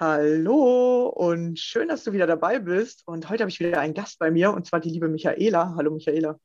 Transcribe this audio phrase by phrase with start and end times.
[0.00, 3.02] Hallo und schön, dass du wieder dabei bist.
[3.08, 5.74] Und heute habe ich wieder einen Gast bei mir und zwar die liebe Michaela.
[5.76, 6.38] Hallo Michaela.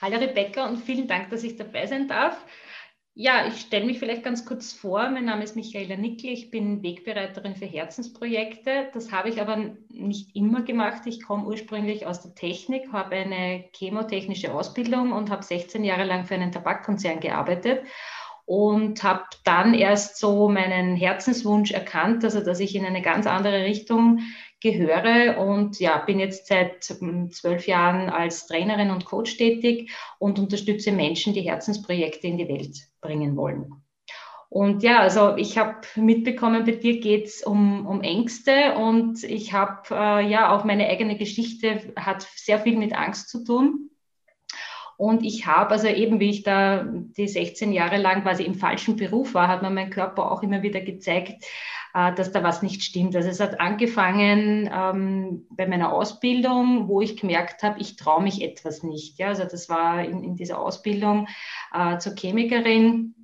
[0.00, 2.42] Hallo Rebecca und vielen Dank, dass ich dabei sein darf.
[3.12, 5.10] Ja, ich stelle mich vielleicht ganz kurz vor.
[5.10, 6.30] Mein Name ist Michaela Nickel.
[6.30, 8.88] Ich bin Wegbereiterin für Herzensprojekte.
[8.94, 11.02] Das habe ich aber nicht immer gemacht.
[11.04, 16.24] Ich komme ursprünglich aus der Technik, habe eine chemotechnische Ausbildung und habe 16 Jahre lang
[16.24, 17.82] für einen Tabakkonzern gearbeitet
[18.46, 23.64] und habe dann erst so meinen Herzenswunsch erkannt, also dass ich in eine ganz andere
[23.64, 24.20] Richtung
[24.60, 30.38] gehöre und ja, bin jetzt seit hm, zwölf Jahren als Trainerin und Coach tätig und
[30.38, 33.84] unterstütze Menschen, die Herzensprojekte in die Welt bringen wollen.
[34.48, 39.52] Und ja, also ich habe mitbekommen, bei dir geht es um, um Ängste und ich
[39.52, 43.90] habe äh, ja auch meine eigene Geschichte hat sehr viel mit Angst zu tun.
[44.96, 48.96] Und ich habe, also eben wie ich da die 16 Jahre lang quasi im falschen
[48.96, 51.44] Beruf war, hat mir mein Körper auch immer wieder gezeigt,
[51.94, 53.16] äh, dass da was nicht stimmt.
[53.16, 58.42] Also es hat angefangen ähm, bei meiner Ausbildung, wo ich gemerkt habe, ich traue mich
[58.42, 59.18] etwas nicht.
[59.18, 61.28] Ja, also das war in, in dieser Ausbildung
[61.72, 63.14] äh, zur Chemikerin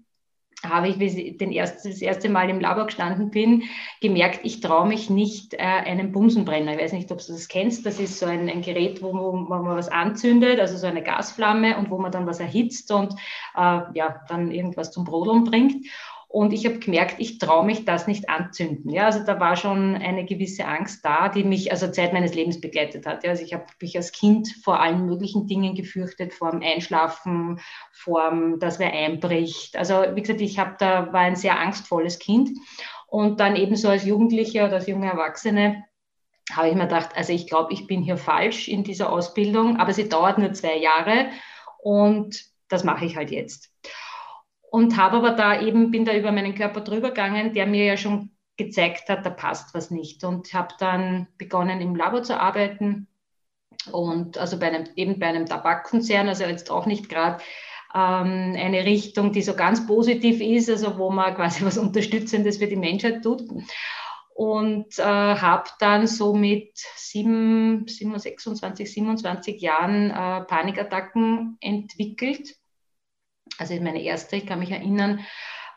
[0.68, 3.64] habe ich, wie ich den erst, das erste Mal im Labor gestanden bin,
[4.00, 6.74] gemerkt, ich traue mich nicht, äh, einen Bumsenbrenner.
[6.74, 7.86] Ich weiß nicht, ob du das kennst.
[7.86, 11.78] Das ist so ein, ein Gerät, wo, wo, man was anzündet, also so eine Gasflamme
[11.78, 13.14] und wo man dann was erhitzt und
[13.56, 15.86] äh, ja, dann irgendwas zum Brodeln bringt.
[16.32, 18.88] Und ich habe gemerkt, ich traue mich das nicht anzünden.
[18.92, 22.60] Ja, also da war schon eine gewisse Angst da, die mich also Zeit meines Lebens
[22.60, 23.24] begleitet hat.
[23.24, 27.58] Ja, also ich habe mich als Kind vor allen möglichen Dingen gefürchtet, vor dem Einschlafen,
[27.90, 29.76] vor dem, dass wer einbricht.
[29.76, 32.50] Also wie gesagt, ich habe da war ein sehr angstvolles Kind.
[33.08, 35.82] Und dann ebenso als Jugendliche oder als junge Erwachsene
[36.52, 39.92] habe ich mir gedacht, also ich glaube, ich bin hier falsch in dieser Ausbildung, aber
[39.92, 41.26] sie dauert nur zwei Jahre
[41.78, 43.72] und das mache ich halt jetzt
[44.70, 47.96] und habe aber da eben, bin da über meinen Körper drüber gegangen, der mir ja
[47.96, 53.08] schon gezeigt hat, da passt was nicht und habe dann begonnen im Labor zu arbeiten
[53.90, 57.42] und also bei einem, eben bei einem Tabakkonzern, also jetzt auch nicht gerade
[57.94, 62.66] ähm, eine Richtung, die so ganz positiv ist, also wo man quasi was Unterstützendes für
[62.66, 63.42] die Menschheit tut.
[64.34, 72.59] und äh, habe dann so mit 7, 26, 27 Jahren äh, Panikattacken entwickelt.
[73.60, 75.20] Also meine erste, ich kann mich erinnern,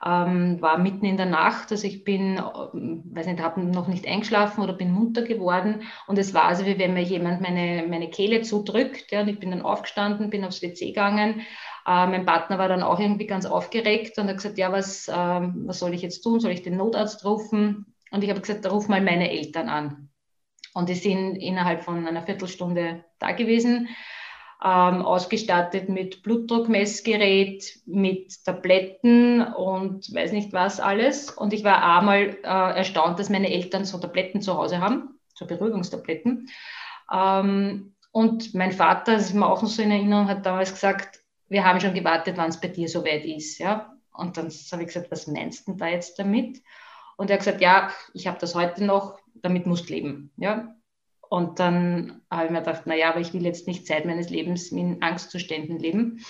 [0.06, 1.72] ähm, war mitten in der Nacht.
[1.72, 2.38] Also ich bin,
[2.74, 5.84] ähm, weiß nicht, habe noch nicht eingeschlafen oder bin munter geworden.
[6.08, 9.12] Und es war also, wie wenn mir jemand meine, meine Kehle zudrückt.
[9.12, 11.42] Ja, und ich bin dann aufgestanden, bin aufs WC gegangen.
[11.86, 15.14] Äh, mein Partner war dann auch irgendwie ganz aufgeregt und hat gesagt, ja, was, äh,
[15.14, 16.40] was soll ich jetzt tun?
[16.40, 17.94] Soll ich den Notarzt rufen?
[18.12, 20.10] Und ich habe gesagt, ruf mal meine Eltern an.
[20.74, 23.88] Und die sind innerhalb von einer Viertelstunde da gewesen
[24.64, 31.30] ähm, ausgestattet mit Blutdruckmessgerät, mit Tabletten und weiß nicht was alles.
[31.32, 35.46] Und ich war einmal äh, erstaunt, dass meine Eltern so Tabletten zu Hause haben, so
[35.46, 36.48] Beruhigungstabletten.
[37.12, 41.20] Ähm, und mein Vater, das ist mir auch noch so in Erinnerung, hat damals gesagt,
[41.50, 43.58] wir haben schon gewartet, wann es bei dir soweit ist.
[43.58, 43.94] Ja?
[44.14, 46.62] Und dann habe ich gesagt, was meinst du da jetzt damit?
[47.18, 50.32] Und er hat gesagt, ja, ich habe das heute noch, damit musst du leben.
[50.38, 50.74] Ja?
[51.34, 54.72] Und dann habe ich mir gedacht, naja, aber ich will jetzt nicht Zeit meines Lebens
[54.72, 56.24] in Angstzuständen leben.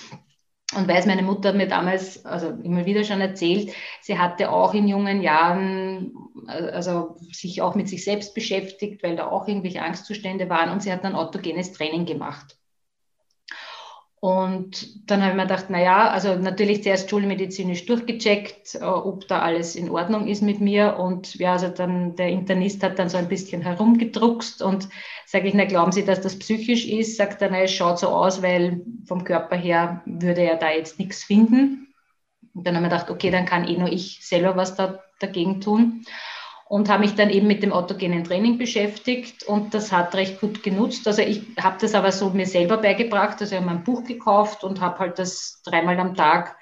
[0.77, 4.87] Und weiß meine Mutter mir damals, also immer wieder schon erzählt, sie hatte auch in
[4.87, 6.13] jungen Jahren,
[6.47, 10.93] also sich auch mit sich selbst beschäftigt, weil da auch irgendwelche Angstzustände waren und sie
[10.93, 12.55] hat dann autogenes Training gemacht.
[14.23, 19.39] Und dann habe ich mir gedacht, naja, also natürlich zuerst schulmedizinisch durchgecheckt, äh, ob da
[19.39, 20.97] alles in Ordnung ist mit mir.
[20.97, 24.87] Und ja, also dann der Internist hat dann so ein bisschen herumgedruckst und
[25.25, 27.17] sage ich, na glauben Sie, dass das psychisch ist?
[27.17, 30.99] Sagt er, na es schaut so aus, weil vom Körper her würde er da jetzt
[30.99, 31.93] nichts finden.
[32.53, 35.03] Und dann habe ich mir gedacht, okay, dann kann eh nur ich selber was da,
[35.19, 36.05] dagegen tun
[36.73, 40.63] und habe mich dann eben mit dem autogenen Training beschäftigt und das hat recht gut
[40.63, 41.07] genutzt.
[41.07, 44.63] Also ich habe das aber so mir selber beigebracht, also ich habe mein Buch gekauft
[44.63, 46.57] und habe halt das dreimal am Tag,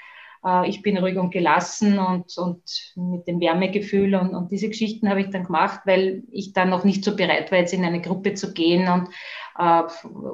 [0.46, 2.62] äh, ich bin ruhig und gelassen und, und
[2.98, 6.84] mit dem Wärmegefühl und, und diese Geschichten habe ich dann gemacht, weil ich dann noch
[6.84, 9.08] nicht so bereit war, jetzt in eine Gruppe zu gehen und
[9.58, 9.84] äh,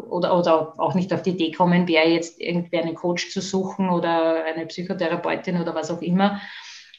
[0.10, 3.92] oder, oder auch nicht auf die Idee kommen wäre, jetzt irgendwie einen Coach zu suchen
[3.92, 6.42] oder eine Psychotherapeutin oder was auch immer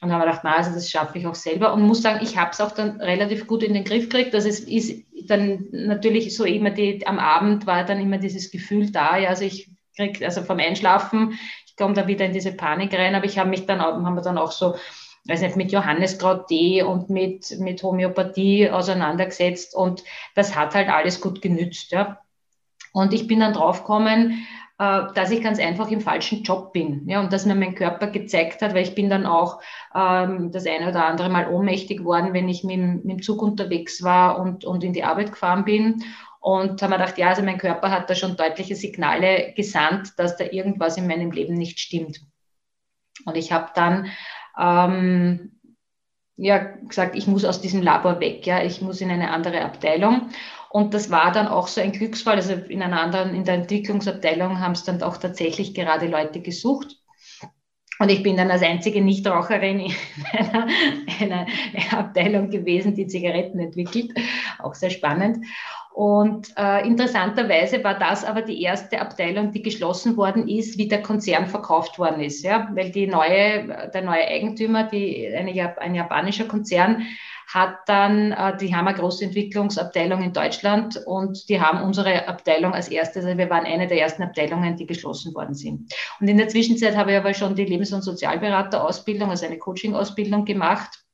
[0.00, 2.50] und habe gedacht, na, also das schaffe ich auch selber und muss sagen, ich habe
[2.52, 4.34] es auch dann relativ gut in den Griff gekriegt.
[4.34, 8.90] Also es ist dann natürlich so immer die, am Abend war dann immer dieses Gefühl
[8.90, 12.94] da, ja, also ich kriege, also vom Einschlafen, ich komme da wieder in diese Panik
[12.94, 14.76] rein, aber ich habe mich dann auch, haben wir dann auch so,
[15.26, 20.04] weiß nicht, mit Johanneskraut-Tee und mit, mit Homöopathie auseinandergesetzt und
[20.34, 22.18] das hat halt alles gut genützt, ja.
[22.92, 24.46] Und ich bin dann draufgekommen,
[24.78, 27.08] dass ich ganz einfach im falschen Job bin.
[27.08, 29.60] Ja, und dass mir mein Körper gezeigt hat, weil ich bin dann auch
[29.92, 34.04] ähm, das eine oder andere Mal ohnmächtig worden, wenn ich mit, mit dem Zug unterwegs
[34.04, 36.04] war und, und in die Arbeit gefahren bin.
[36.40, 40.36] Und haben wir gedacht, ja, also mein Körper hat da schon deutliche Signale gesandt, dass
[40.36, 42.20] da irgendwas in meinem Leben nicht stimmt.
[43.24, 44.06] Und ich habe dann
[44.56, 45.58] ähm,
[46.36, 50.30] ja, gesagt, ich muss aus diesem Labor weg, ja, ich muss in eine andere Abteilung.
[50.70, 52.36] Und das war dann auch so ein Glücksfall.
[52.36, 56.96] Also in einer anderen, in der Entwicklungsabteilung haben es dann auch tatsächlich gerade Leute gesucht.
[58.00, 59.92] Und ich bin dann als einzige Nichtraucherin in
[60.32, 60.66] einer,
[61.20, 64.12] einer Abteilung gewesen, die Zigaretten entwickelt.
[64.60, 65.44] Auch sehr spannend.
[65.92, 71.02] Und äh, interessanterweise war das aber die erste Abteilung, die geschlossen worden ist, wie der
[71.02, 72.44] Konzern verkauft worden ist.
[72.44, 72.68] Ja?
[72.72, 77.02] Weil die neue, der neue Eigentümer, die, eine, ein japanischer Konzern,
[77.48, 82.74] hat dann, äh, die haben eine große Entwicklungsabteilung in Deutschland und die haben unsere Abteilung
[82.74, 85.92] als erstes, also wir waren eine der ersten Abteilungen, die geschlossen worden sind.
[86.20, 90.44] Und in der Zwischenzeit habe ich aber schon die Lebens- und Sozialberaterausbildung, also eine Coaching-Ausbildung
[90.44, 91.04] gemacht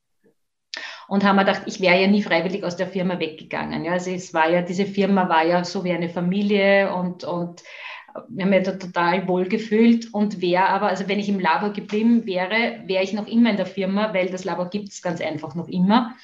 [1.07, 3.85] und haben mir gedacht, ich wäre ja nie freiwillig aus der Firma weggegangen.
[3.85, 7.63] Ja, also es war ja, diese Firma war ja so wie eine Familie und, und
[8.29, 11.71] wir haben ja da total wohl gefühlt und wäre aber, also wenn ich im Labor
[11.71, 15.21] geblieben wäre, wäre ich noch immer in der Firma, weil das Labor gibt es ganz
[15.21, 16.15] einfach noch immer.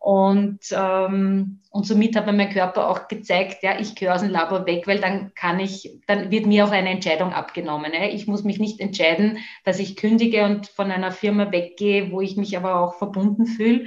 [0.00, 4.30] Und, ähm, und somit hat mir mein Körper auch gezeigt, ja, ich gehöre aus dem
[4.30, 7.92] Labor weg, weil dann kann ich, dann wird mir auch eine Entscheidung abgenommen.
[7.92, 8.04] Ja.
[8.04, 12.36] Ich muss mich nicht entscheiden, dass ich kündige und von einer Firma weggehe, wo ich
[12.36, 13.86] mich aber auch verbunden fühle.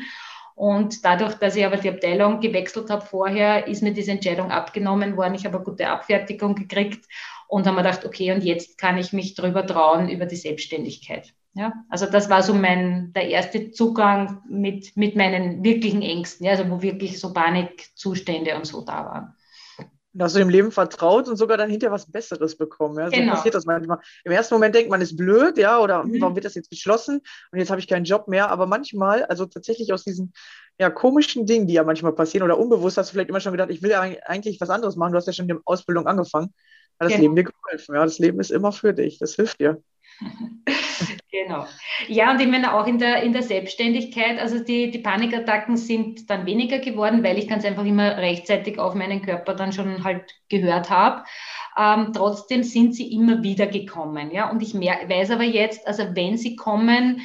[0.54, 5.18] Und dadurch, dass ich aber die Abteilung gewechselt habe vorher, ist mir diese Entscheidung abgenommen
[5.18, 5.34] worden.
[5.34, 7.06] Ich habe eine gute Abfertigung gekriegt
[7.52, 11.34] und haben wir gedacht, okay, und jetzt kann ich mich drüber trauen über die Selbstständigkeit.
[11.54, 16.54] Ja, also das war so mein, der erste Zugang mit, mit meinen wirklichen Ängsten, ja,
[16.54, 19.36] also wo wirklich so Panikzustände und so da waren.
[20.14, 22.98] Da hast du dem Leben vertraut und sogar dann hinterher was Besseres bekommen.
[23.00, 23.08] Ja?
[23.08, 23.34] So genau.
[23.34, 24.00] passiert das manchmal.
[24.24, 26.22] Im ersten Moment denkt man, ist blöd, ja, oder mhm.
[26.22, 28.50] warum wird das jetzt geschlossen und jetzt habe ich keinen Job mehr.
[28.50, 30.32] Aber manchmal, also tatsächlich aus diesen
[30.80, 33.72] ja, komischen Dingen, die ja manchmal passieren oder unbewusst, hast du vielleicht immer schon gedacht,
[33.72, 35.12] ich will ja eigentlich was anderes machen.
[35.12, 36.54] Du hast ja schon die Ausbildung angefangen
[37.02, 37.24] hat das genau.
[37.24, 37.96] Leben dir geholfen.
[37.96, 39.18] Ja, das Leben ist immer für dich.
[39.18, 39.82] Das hilft dir.
[41.32, 41.66] Genau.
[42.08, 46.30] Ja, und ich meine auch in der, in der Selbstständigkeit, also die, die Panikattacken sind
[46.30, 50.36] dann weniger geworden, weil ich ganz einfach immer rechtzeitig auf meinen Körper dann schon halt
[50.50, 51.24] gehört habe.
[51.78, 54.30] Ähm, trotzdem sind sie immer wieder gekommen.
[54.32, 54.52] Ja?
[54.52, 57.22] Und ich weiß aber jetzt, also wenn sie kommen,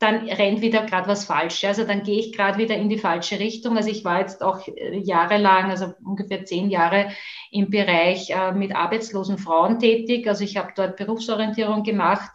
[0.00, 1.62] dann rennt wieder gerade was falsch.
[1.64, 3.76] Also dann gehe ich gerade wieder in die falsche Richtung.
[3.76, 7.10] Also ich war jetzt auch äh, jahrelang, also ungefähr zehn Jahre
[7.50, 10.26] im Bereich äh, mit arbeitslosen Frauen tätig.
[10.26, 12.30] Also ich habe dort Berufsorientierung gemacht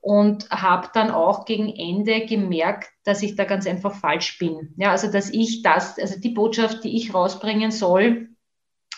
[0.00, 4.74] und habe dann auch gegen Ende gemerkt, dass ich da ganz einfach falsch bin.
[4.78, 8.30] Ja, also dass ich das, also die Botschaft, die ich rausbringen soll,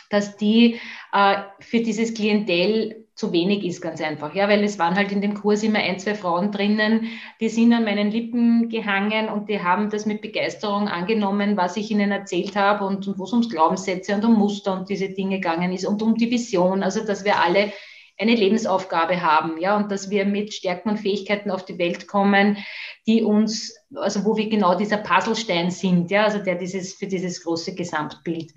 [0.09, 0.81] dass die
[1.13, 4.35] äh, für dieses Klientel zu wenig ist, ganz einfach.
[4.35, 7.09] Ja, weil es waren halt in dem Kurs immer ein, zwei Frauen drinnen,
[7.41, 11.91] die sind an meinen Lippen gehangen und die haben das mit Begeisterung angenommen, was ich
[11.91, 15.37] ihnen erzählt habe und, und wo es ums Glaubenssätze und um Muster und diese Dinge
[15.37, 17.73] gegangen ist und um die Vision, also dass wir alle
[18.17, 22.59] eine Lebensaufgabe haben, ja, und dass wir mit Stärken und Fähigkeiten auf die Welt kommen,
[23.07, 27.43] die uns, also wo wir genau dieser Puzzlestein sind, ja, also der dieses, für dieses
[27.43, 28.53] große Gesamtbild.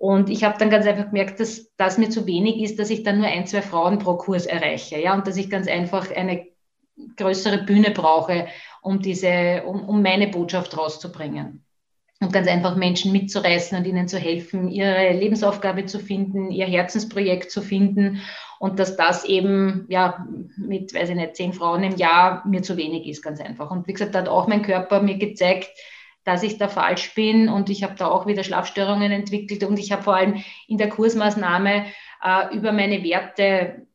[0.00, 3.02] Und ich habe dann ganz einfach gemerkt, dass das mir zu wenig ist, dass ich
[3.02, 4.98] dann nur ein, zwei Frauen pro Kurs erreiche.
[4.98, 6.46] Ja, und dass ich ganz einfach eine
[7.18, 8.46] größere Bühne brauche,
[8.80, 11.66] um diese, um, um meine Botschaft rauszubringen.
[12.18, 17.50] Und ganz einfach Menschen mitzureißen und ihnen zu helfen, ihre Lebensaufgabe zu finden, ihr Herzensprojekt
[17.50, 18.22] zu finden.
[18.58, 20.26] Und dass das eben, ja,
[20.56, 23.70] mit, weiß ich nicht, zehn Frauen im Jahr mir zu wenig ist, ganz einfach.
[23.70, 25.68] Und wie gesagt, da hat auch mein Körper mir gezeigt,
[26.24, 29.92] dass ich da falsch bin und ich habe da auch wieder Schlafstörungen entwickelt und ich
[29.92, 31.86] habe vor allem in der Kursmaßnahme
[32.22, 33.86] äh, über meine Werte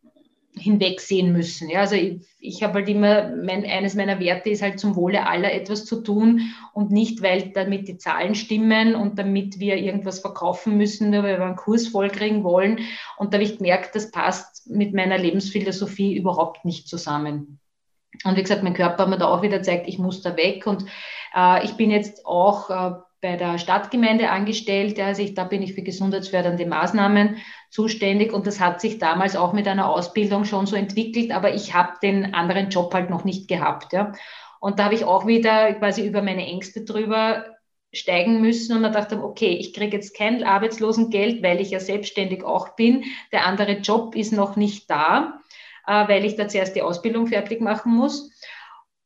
[0.58, 1.70] hinwegsehen müssen.
[1.70, 5.28] Ja, also ich, ich habe halt immer, mein, eines meiner Werte ist halt zum Wohle
[5.28, 10.20] aller etwas zu tun und nicht, weil damit die Zahlen stimmen und damit wir irgendwas
[10.20, 12.80] verkaufen müssen, nur weil wir einen Kurs vollkriegen wollen.
[13.18, 17.60] Und da habe ich gemerkt, das passt mit meiner Lebensphilosophie überhaupt nicht zusammen.
[18.24, 20.66] Und wie gesagt, mein Körper hat mir da auch wieder gezeigt, ich muss da weg.
[20.68, 20.86] Und
[21.36, 25.00] äh, ich bin jetzt auch äh, bei der Stadtgemeinde angestellt.
[25.00, 27.38] Also ich, da bin ich für gesundheitsfördernde Maßnahmen
[27.70, 28.34] zuständig.
[28.34, 31.32] Und das hat sich damals auch mit einer Ausbildung schon so entwickelt.
[31.32, 33.94] Aber ich habe den anderen Job halt noch nicht gehabt.
[33.94, 34.14] Ja.
[34.60, 37.46] Und da habe ich auch wieder quasi über meine Ängste drüber
[37.92, 42.44] steigen müssen und dann dachte, okay, ich kriege jetzt kein Arbeitslosengeld, weil ich ja selbstständig
[42.44, 43.06] auch bin.
[43.32, 45.40] Der andere Job ist noch nicht da.
[45.88, 48.32] Äh, weil ich da zuerst die Ausbildung fertig machen muss.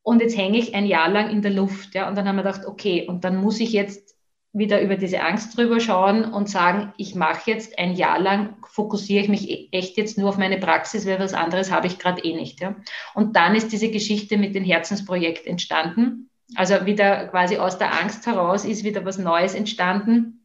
[0.10, 1.94] Und jetzt hänge ich ein Jahr lang in der Luft.
[1.94, 2.10] Ja?
[2.10, 4.16] Und dann haben wir gedacht, okay, und dann muss ich jetzt
[4.52, 9.22] wieder über diese Angst drüber schauen und sagen, ich mache jetzt ein Jahr lang, fokussiere
[9.22, 12.24] ich mich e-, echt jetzt nur auf meine Praxis, weil was anderes habe ich gerade
[12.24, 12.60] eh nicht.
[12.60, 12.76] Ja?
[13.14, 16.32] Und dann ist diese Geschichte mit dem Herzensprojekt entstanden.
[16.56, 20.39] Also wieder quasi aus der Angst heraus ist wieder was Neues entstanden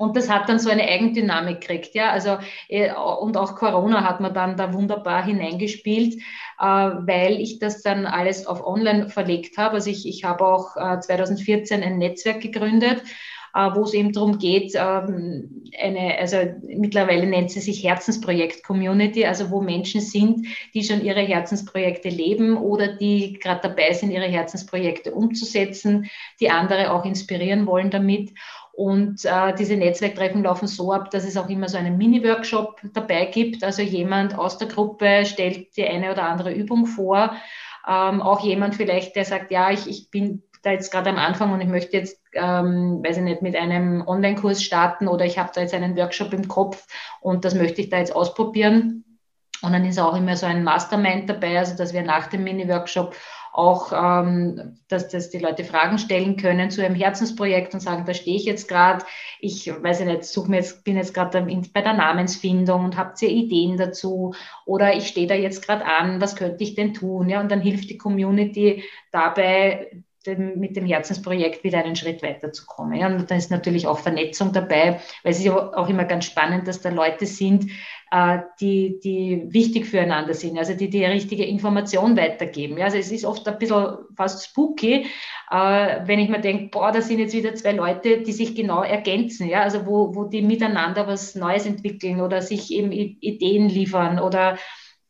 [0.00, 2.10] und das hat dann so eine Eigendynamik gekriegt, ja.
[2.10, 2.38] Also,
[2.68, 6.14] äh, und auch Corona hat man dann da wunderbar hineingespielt,
[6.58, 9.74] äh, weil ich das dann alles auf online verlegt habe.
[9.74, 13.02] Also ich, ich habe auch 2014 äh, ein Netzwerk gegründet,
[13.52, 19.50] wo es eben darum geht, ähm, eine, also mittlerweile nennt sie sich Herzensprojekt Community, also
[19.50, 25.12] wo Menschen sind, die schon ihre Herzensprojekte leben oder die gerade dabei sind, ihre Herzensprojekte
[25.12, 28.30] umzusetzen, die andere auch inspirieren wollen damit.
[28.80, 33.26] Und äh, diese Netzwerktreffen laufen so ab, dass es auch immer so einen Mini-Workshop dabei
[33.26, 33.62] gibt.
[33.62, 37.34] Also jemand aus der Gruppe stellt die eine oder andere Übung vor.
[37.86, 41.52] Ähm, auch jemand vielleicht, der sagt, ja, ich, ich bin da jetzt gerade am Anfang
[41.52, 45.50] und ich möchte jetzt, ähm, weiß ich nicht, mit einem Online-Kurs starten oder ich habe
[45.54, 46.86] da jetzt einen Workshop im Kopf
[47.20, 49.04] und das möchte ich da jetzt ausprobieren.
[49.60, 53.14] Und dann ist auch immer so ein Mastermind dabei, also dass wir nach dem Mini-Workshop
[53.60, 58.14] auch, ähm, dass, dass die Leute Fragen stellen können zu ihrem Herzensprojekt und sagen, da
[58.14, 59.04] stehe ich jetzt gerade,
[59.38, 63.28] ich weiß nicht, suche mir jetzt, bin jetzt gerade bei der Namensfindung und habt ihr
[63.28, 67.28] Ideen dazu oder ich stehe da jetzt gerade an, was könnte ich denn tun?
[67.28, 69.90] Ja, und dann hilft die Community dabei,
[70.26, 72.98] dem, mit dem Herzensprojekt wieder einen Schritt weiterzukommen.
[72.98, 76.68] Ja, und da ist natürlich auch Vernetzung dabei, weil es ist auch immer ganz spannend,
[76.68, 77.70] dass da Leute sind,
[78.60, 82.76] die, die wichtig füreinander sind, also die die richtige Information weitergeben.
[82.76, 85.06] Ja, also es ist oft ein bisschen fast spooky,
[85.50, 88.82] äh, wenn ich mir denke, boah, da sind jetzt wieder zwei Leute, die sich genau
[88.82, 94.18] ergänzen, ja, also wo, wo die miteinander was Neues entwickeln oder sich eben Ideen liefern
[94.18, 94.58] oder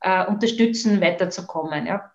[0.03, 1.87] äh, unterstützen, weiterzukommen.
[1.87, 2.13] Ja.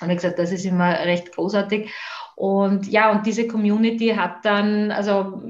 [0.00, 1.90] Und wie gesagt, das ist immer recht großartig.
[2.36, 5.42] Und ja, und diese Community hat dann, also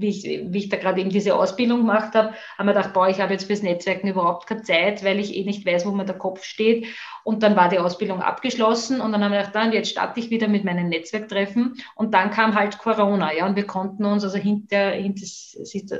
[0.00, 3.08] wie ich, wie ich da gerade eben diese Ausbildung gemacht habe, haben wir gedacht, boah,
[3.08, 6.04] ich habe jetzt fürs Netzwerken überhaupt keine Zeit, weil ich eh nicht weiß, wo mir
[6.04, 6.86] der Kopf steht.
[7.24, 10.30] Und dann war die Ausbildung abgeschlossen und dann haben wir gedacht, dann jetzt starte ich
[10.30, 11.76] wieder mit meinen Netzwerktreffen.
[11.94, 15.26] Und dann kam halt Corona, ja, und wir konnten uns also hinter, hinter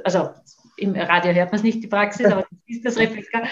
[0.05, 0.31] also
[0.77, 3.43] im Radio hört man es nicht, die Praxis, aber das ist das Replika.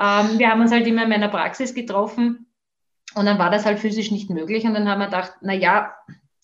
[0.00, 2.46] Ähm, wir haben uns halt immer in meiner Praxis getroffen
[3.14, 4.64] Und dann war das halt physisch nicht möglich.
[4.64, 5.94] Und dann haben wir gedacht, na ja,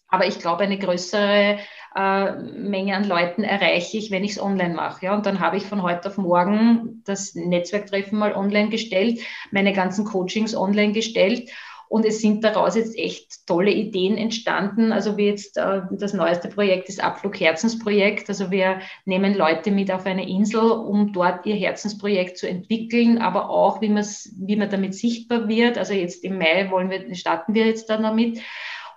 [0.08, 1.58] aber ich glaube, eine größere
[1.94, 5.06] äh, Menge an Leuten erreiche ich, wenn ich es online mache.
[5.06, 5.14] Ja?
[5.14, 10.04] Und dann habe ich von heute auf morgen das Netzwerktreffen mal online gestellt, meine ganzen
[10.04, 11.50] Coachings online gestellt.
[11.88, 14.92] Und es sind daraus jetzt echt tolle Ideen entstanden.
[14.92, 18.28] Also wie jetzt äh, das neueste Projekt, das Abflug Herzensprojekt.
[18.28, 23.48] Also wir nehmen Leute mit auf eine Insel, um dort ihr Herzensprojekt zu entwickeln, aber
[23.48, 25.78] auch, wie, wie man damit sichtbar wird.
[25.78, 28.40] Also jetzt im Mai wollen wir, starten wir jetzt dann damit.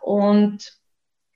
[0.01, 0.80] Und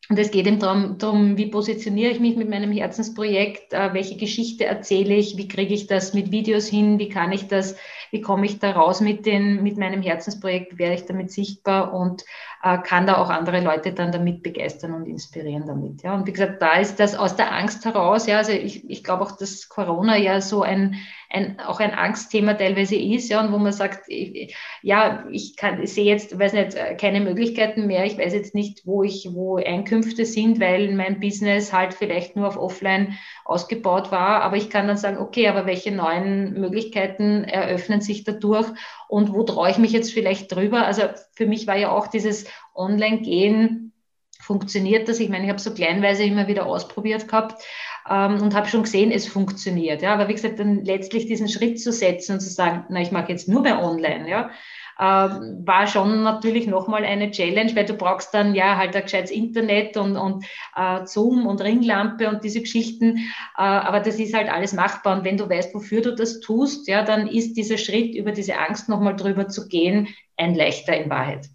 [0.10, 4.18] und es geht eben darum, darum, wie positioniere ich mich mit meinem Herzensprojekt, äh, welche
[4.18, 7.76] Geschichte erzähle ich, wie kriege ich das mit Videos hin, wie kann ich das,
[8.12, 12.24] wie komme ich da raus mit, den, mit meinem Herzensprojekt, werde ich damit sichtbar und
[12.66, 16.02] äh, kann da auch andere Leute dann damit begeistern und inspirieren damit.
[16.02, 16.16] Ja.
[16.16, 19.24] Und wie gesagt, da ist das aus der Angst heraus, ja, also ich, ich glaube
[19.24, 20.96] auch, dass Corona ja so ein,
[21.30, 25.80] ein, auch ein Angstthema teilweise ist, ja, und wo man sagt, ich, ja, ich kann,
[25.84, 29.58] ich sehe jetzt, weiß nicht, keine Möglichkeiten mehr, ich weiß jetzt nicht, wo ich, wo
[29.58, 34.88] Einkünfte sind, weil mein Business halt vielleicht nur auf Offline ausgebaut war, aber ich kann
[34.88, 38.70] dann sagen, okay, aber welche neuen Möglichkeiten eröffnen sich dadurch
[39.08, 40.86] und wo traue ich mich jetzt vielleicht drüber?
[40.86, 41.04] Also
[41.34, 43.94] für mich war ja auch dieses Online-Gehen
[44.40, 45.20] funktioniert das.
[45.20, 47.64] Ich meine, ich habe so kleinweise immer wieder ausprobiert gehabt
[48.10, 50.02] ähm, und habe schon gesehen, es funktioniert.
[50.02, 53.12] Ja, aber wie gesagt, dann letztlich diesen Schritt zu setzen und zu sagen, na, ich
[53.12, 54.52] mache jetzt nur mehr online, ja,
[54.98, 59.32] ähm, war schon natürlich nochmal eine Challenge, weil du brauchst dann ja halt ein gescheites
[59.32, 60.46] Internet und, und
[60.76, 63.18] äh, Zoom und Ringlampe und diese Geschichten.
[63.58, 65.18] Äh, aber das ist halt alles machbar.
[65.18, 68.58] Und wenn du weißt, wofür du das tust, ja, dann ist dieser Schritt über diese
[68.58, 70.08] Angst nochmal drüber zu gehen
[70.38, 71.50] ein leichter in Wahrheit.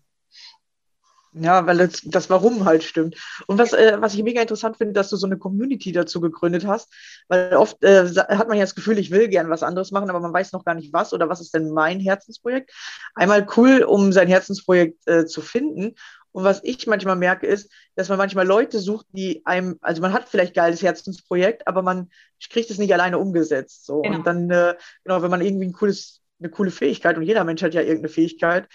[1.32, 3.16] Ja, weil das, das Warum halt stimmt.
[3.46, 6.66] Und was, äh, was ich mega interessant finde, dass du so eine Community dazu gegründet
[6.66, 6.92] hast,
[7.28, 10.18] weil oft äh, hat man ja das Gefühl, ich will gern was anderes machen, aber
[10.18, 12.72] man weiß noch gar nicht was oder was ist denn mein Herzensprojekt.
[13.14, 15.94] Einmal cool, um sein Herzensprojekt äh, zu finden.
[16.33, 20.12] Und was ich manchmal merke, ist, dass man manchmal Leute sucht, die einem, also man
[20.12, 22.11] hat vielleicht geiles Herzensprojekt, aber man
[22.50, 23.87] kriegt es nicht alleine umgesetzt.
[23.87, 24.02] So.
[24.02, 24.16] Genau.
[24.16, 24.74] Und dann, äh,
[25.05, 28.09] genau, wenn man irgendwie ein cooles, eine coole Fähigkeit, und jeder Mensch hat ja irgendeine
[28.09, 28.68] Fähigkeit,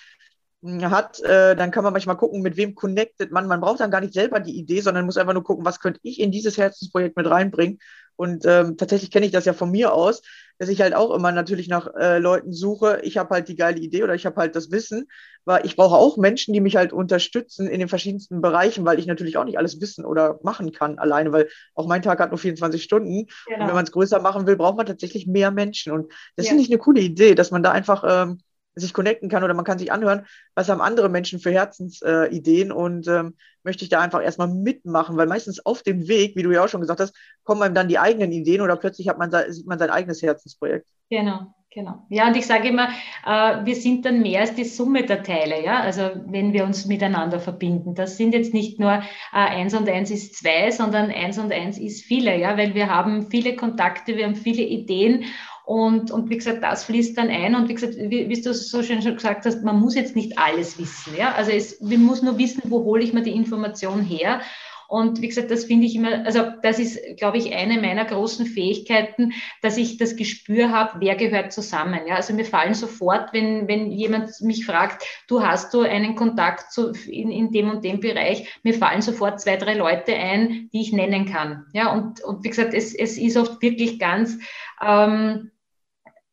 [0.65, 3.47] hat, äh, dann kann man manchmal gucken, mit wem connectet man.
[3.47, 5.99] Man braucht dann gar nicht selber die Idee, sondern muss einfach nur gucken, was könnte
[6.03, 7.79] ich in dieses Herzensprojekt mit reinbringen.
[8.15, 10.21] Und ähm, tatsächlich kenne ich das ja von mir aus,
[10.57, 12.99] dass ich halt auch immer natürlich nach äh, Leuten suche.
[13.03, 15.07] Ich habe halt die geile Idee oder ich habe halt das Wissen,
[15.43, 19.05] weil ich brauche auch Menschen, die mich halt unterstützen in den verschiedensten Bereichen, weil ich
[19.05, 22.37] natürlich auch nicht alles wissen oder machen kann alleine, weil auch mein Tag hat nur
[22.37, 23.27] 24 Stunden.
[23.47, 23.61] Genau.
[23.61, 25.91] Und wenn man es größer machen will, braucht man tatsächlich mehr Menschen.
[25.91, 26.49] Und das ja.
[26.51, 28.39] finde ich eine coole Idee, dass man da einfach ähm,
[28.75, 32.73] sich connecten kann oder man kann sich anhören, was haben andere Menschen für Herzensideen äh,
[32.73, 36.51] und ähm, möchte ich da einfach erstmal mitmachen, weil meistens auf dem Weg, wie du
[36.51, 39.31] ja auch schon gesagt hast, kommen einem dann die eigenen Ideen oder plötzlich hat man,
[39.49, 40.87] sieht man sein eigenes Herzensprojekt.
[41.09, 41.53] Genau.
[41.75, 42.05] Genau.
[42.07, 42.87] Ja, und ich sage immer,
[43.25, 45.81] äh, wir sind dann mehr als die Summe der Teile, ja.
[45.81, 47.95] Also wenn wir uns miteinander verbinden.
[47.95, 49.01] Das sind jetzt nicht nur äh,
[49.33, 53.29] eins und eins ist zwei, sondern eins und eins ist viele, ja, weil wir haben
[53.29, 55.25] viele Kontakte, wir haben viele Ideen
[55.65, 57.55] und, und wie gesagt, das fließt dann ein.
[57.55, 60.37] Und wie gesagt, wie, wie du so schön schon gesagt hast, man muss jetzt nicht
[60.37, 61.15] alles wissen.
[61.17, 61.33] Ja?
[61.33, 64.41] Also es, man muss nur wissen, wo hole ich mir die Information her.
[64.87, 68.45] Und wie gesagt, das finde ich immer, also das ist, glaube ich, eine meiner großen
[68.45, 72.01] Fähigkeiten, dass ich das Gespür habe, wer gehört zusammen.
[72.07, 76.71] Ja, also mir fallen sofort, wenn, wenn jemand mich fragt, du hast du einen Kontakt
[76.71, 80.81] zu, in, in dem und dem Bereich, mir fallen sofort zwei, drei Leute ein, die
[80.81, 81.65] ich nennen kann.
[81.73, 84.37] Ja, und, und wie gesagt, es, es ist oft wirklich ganz,
[84.85, 85.49] ähm,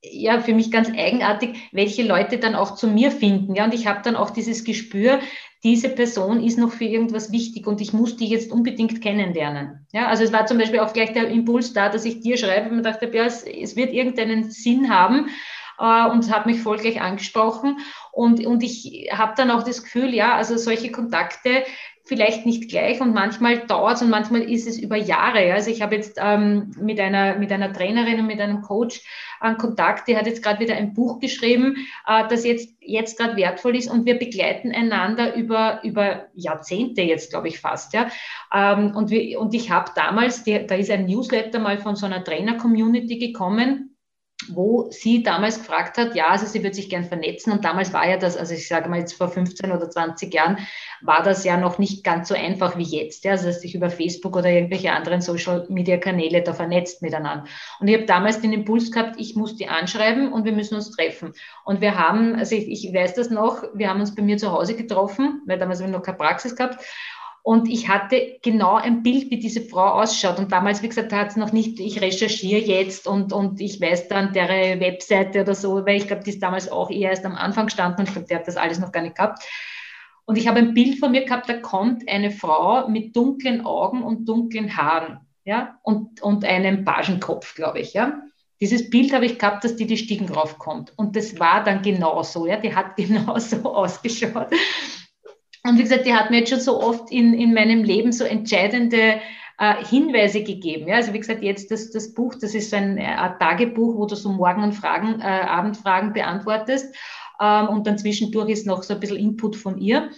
[0.03, 3.55] ja für mich ganz eigenartig, welche Leute dann auch zu mir finden.
[3.55, 5.21] Ja, und ich habe dann auch dieses Gespür,
[5.62, 9.87] diese Person ist noch für irgendwas wichtig und ich muss die jetzt unbedingt kennenlernen.
[9.93, 12.69] Ja, also es war zum Beispiel auch gleich der Impuls da, dass ich dir schreibe
[12.69, 15.29] und mir dachte, ja, es, es wird irgendeinen Sinn haben
[15.79, 17.79] äh, und hat mich voll gleich angesprochen.
[18.11, 21.62] Und, und ich habe dann auch das Gefühl, ja, also solche Kontakte,
[22.12, 25.55] vielleicht nicht gleich und manchmal dauert es und manchmal ist es über Jahre.
[25.55, 29.01] Also ich habe jetzt ähm, mit, einer, mit einer Trainerin und mit einem Coach
[29.40, 33.37] einen Kontakt, die hat jetzt gerade wieder ein Buch geschrieben, äh, das jetzt, jetzt gerade
[33.37, 37.94] wertvoll ist und wir begleiten einander über, über Jahrzehnte jetzt, glaube ich fast.
[37.94, 38.09] Ja?
[38.53, 42.05] Ähm, und, wir, und ich habe damals, die, da ist ein Newsletter mal von so
[42.05, 43.91] einer Trainer-Community gekommen,
[44.48, 48.09] wo sie damals gefragt hat, ja, also sie würde sich gern vernetzen und damals war
[48.09, 50.59] ja das, also ich sage mal jetzt vor 15 oder 20 Jahren,
[51.00, 53.90] war das ja noch nicht ganz so einfach wie jetzt, ja, also dass sich über
[53.90, 57.44] Facebook oder irgendwelche anderen Social-Media-Kanäle da vernetzt miteinander.
[57.81, 60.90] Und ich habe damals den Impuls gehabt, ich muss die anschreiben und wir müssen uns
[60.90, 61.33] treffen.
[61.64, 64.52] Und wir haben, also ich, ich weiß das noch, wir haben uns bei mir zu
[64.52, 66.85] Hause getroffen, weil damals habe ich noch keine Praxis gehabt
[67.44, 70.38] Und ich hatte genau ein Bild, wie diese Frau ausschaut.
[70.38, 74.07] Und damals, wie gesagt, hat es noch nicht, ich recherchiere jetzt und, und ich weiß
[74.07, 77.35] dann deren Webseite oder so, weil ich glaube, die ist damals auch eher erst am
[77.35, 79.42] Anfang gestanden und ich glaube, der hat das alles noch gar nicht gehabt.
[80.24, 84.05] Und ich habe ein Bild von mir gehabt, da kommt eine Frau mit dunklen Augen
[84.05, 88.20] und dunklen Haaren, ja, und, und einem Pagenkopf, glaube ich, ja.
[88.61, 90.92] Dieses Bild habe ich gehabt, dass die die Stiegen raufkommt.
[90.96, 94.46] Und das war dann genauso, ja, die hat genauso ausgeschaut.
[95.64, 98.25] Und wie gesagt, die hat mir jetzt schon so oft in, in meinem Leben so
[98.25, 99.20] entscheidende
[99.59, 100.88] äh, Hinweise gegeben.
[100.88, 100.96] Ja?
[100.96, 104.16] Also wie gesagt, jetzt das, das Buch, das ist so ein, ein Tagebuch, wo du
[104.16, 106.94] so Morgen- und Fragen, äh, Abendfragen beantwortest.
[107.40, 110.11] Ähm, und dann zwischendurch ist noch so ein bisschen Input von ihr.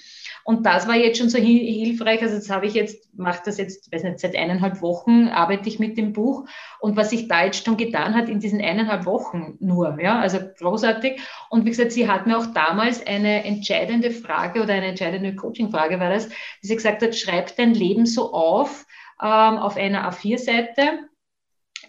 [0.44, 2.20] Und das war jetzt schon so hilfreich.
[2.20, 5.78] Also das habe ich jetzt, mache das jetzt, weiß nicht, seit eineinhalb Wochen arbeite ich
[5.78, 6.46] mit dem Buch.
[6.80, 10.38] Und was sich da jetzt schon getan hat in diesen eineinhalb Wochen nur, ja, also
[10.58, 11.18] großartig.
[11.48, 15.98] Und wie gesagt, sie hat mir auch damals eine entscheidende Frage oder eine entscheidende Coaching-Frage
[15.98, 18.84] war das, die sie gesagt hat, schreib dein Leben so auf,
[19.22, 21.08] ähm, auf einer A4-Seite,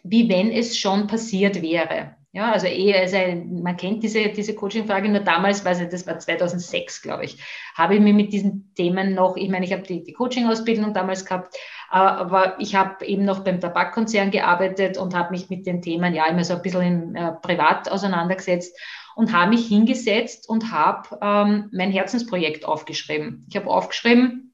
[0.04, 2.16] wie wenn es schon passiert wäre.
[2.36, 3.16] Ja, also eh, also
[3.64, 7.42] man kennt diese, diese Coaching-Frage, nur damals, ich, das war 2006, glaube ich,
[7.76, 11.24] habe ich mich mit diesen Themen noch, ich meine, ich habe die, die Coaching-Ausbildung damals
[11.24, 11.56] gehabt,
[11.88, 16.26] aber ich habe eben noch beim Tabakkonzern gearbeitet und habe mich mit den Themen ja
[16.26, 18.78] immer so ein bisschen im, äh, privat auseinandergesetzt
[19.16, 23.46] und habe mich hingesetzt und habe ähm, mein Herzensprojekt aufgeschrieben.
[23.50, 24.54] Ich habe aufgeschrieben,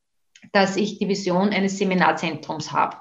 [0.51, 2.97] dass ich die Vision eines Seminarzentrums habe.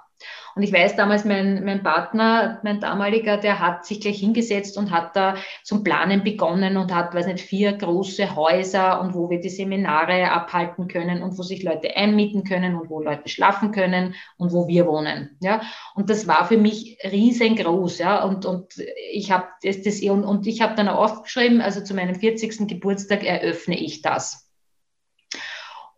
[0.54, 4.90] Und ich weiß damals, mein, mein Partner, mein damaliger, der hat sich gleich hingesetzt und
[4.90, 9.40] hat da zum Planen begonnen und hat, weiß nicht, vier große Häuser und wo wir
[9.40, 14.14] die Seminare abhalten können und wo sich Leute einmieten können und wo Leute schlafen können
[14.36, 15.36] und wo wir wohnen.
[15.40, 15.60] Ja,
[15.94, 17.98] und das war für mich riesengroß.
[17.98, 18.74] Ja, und, und
[19.12, 22.68] ich habe das, das und, und ich habe dann auch aufgeschrieben, also zu meinem 40.
[22.68, 24.49] Geburtstag eröffne ich das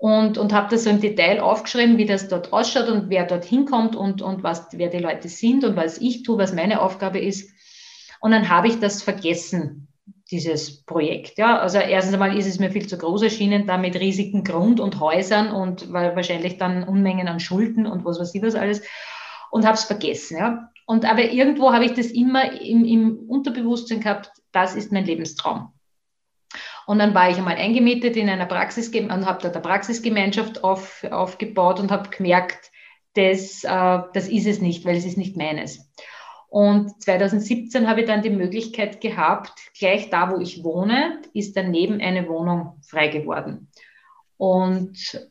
[0.02, 3.44] und, und habe das so im Detail aufgeschrieben, wie das dort ausschaut und wer dort
[3.44, 7.20] hinkommt und, und was, wer die Leute sind und was ich tue, was meine Aufgabe
[7.20, 7.48] ist.
[8.20, 9.86] Und dann habe ich das vergessen,
[10.28, 11.38] dieses Projekt.
[11.38, 14.80] Ja, also erstens einmal ist es mir viel zu groß erschienen, da mit riesigen Grund
[14.80, 18.82] und Häusern und wahrscheinlich dann Unmengen an Schulden und was weiß ich was alles
[19.52, 20.36] und habe es vergessen.
[20.36, 20.68] Ja.
[20.84, 25.72] Und aber irgendwo habe ich das immer im, im Unterbewusstsein gehabt, das ist mein Lebenstraum.
[26.86, 31.04] Und dann war ich einmal eingemietet in einer Praxis und habe da eine Praxisgemeinschaft auf,
[31.10, 32.70] aufgebaut und habe gemerkt,
[33.14, 35.90] das, äh, das ist es nicht, weil es ist nicht meines.
[36.48, 42.00] Und 2017 habe ich dann die Möglichkeit gehabt, gleich da, wo ich wohne, ist daneben
[42.00, 43.68] eine Wohnung frei geworden.
[44.36, 45.30] Und,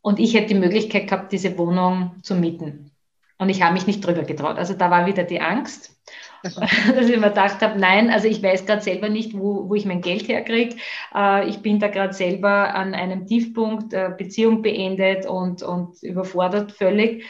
[0.00, 2.92] und ich hätte die Möglichkeit gehabt, diese Wohnung zu mieten.
[3.38, 4.56] Und ich habe mich nicht drüber getraut.
[4.56, 6.00] Also da war wieder die Angst.
[6.94, 9.86] dass ich mir gedacht habe, nein, also ich weiß gerade selber nicht, wo, wo ich
[9.86, 10.76] mein Geld herkriege.
[11.14, 16.72] Äh, ich bin da gerade selber an einem Tiefpunkt, äh, Beziehung beendet und, und überfordert
[16.72, 17.24] völlig.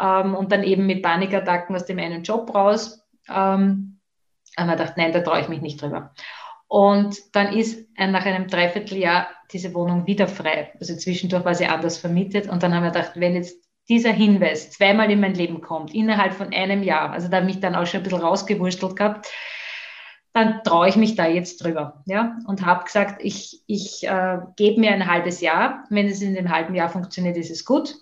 [0.00, 3.06] Ähm, und dann eben mit Panikattacken aus dem einen Job raus.
[3.28, 4.00] Ähm,
[4.56, 6.12] aber ich dachte, nein, da traue ich mich nicht drüber.
[6.68, 10.72] Und dann ist nach einem Dreivierteljahr diese Wohnung wieder frei.
[10.80, 12.48] Also zwischendurch war sie anders vermietet.
[12.48, 16.34] Und dann haben wir gedacht, wenn jetzt dieser Hinweis zweimal in mein Leben kommt, innerhalb
[16.34, 19.28] von einem Jahr, also da habe ich dann auch schon ein bisschen rausgewurstelt gehabt,
[20.36, 22.02] dann traue ich mich da jetzt drüber.
[22.04, 22.36] Ja?
[22.46, 25.84] Und habe gesagt, ich, ich äh, gebe mir ein halbes Jahr.
[25.88, 27.94] Wenn es in dem halben Jahr funktioniert, ist es gut.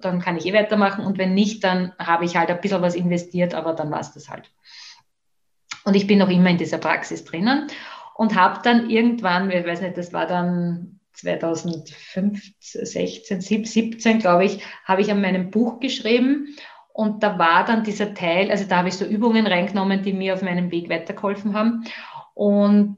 [0.00, 1.06] Dann kann ich eh weitermachen.
[1.06, 4.12] Und wenn nicht, dann habe ich halt ein bisschen was investiert, aber dann war es
[4.12, 4.50] das halt.
[5.84, 7.68] Und ich bin noch immer in dieser Praxis drinnen
[8.16, 14.60] und habe dann irgendwann, ich weiß nicht, das war dann 2015, 16, 17, glaube ich,
[14.84, 16.56] habe ich an meinem Buch geschrieben.
[16.92, 20.34] Und da war dann dieser Teil, also da habe ich so Übungen reingenommen, die mir
[20.34, 21.84] auf meinem Weg weitergeholfen haben.
[22.34, 22.96] Und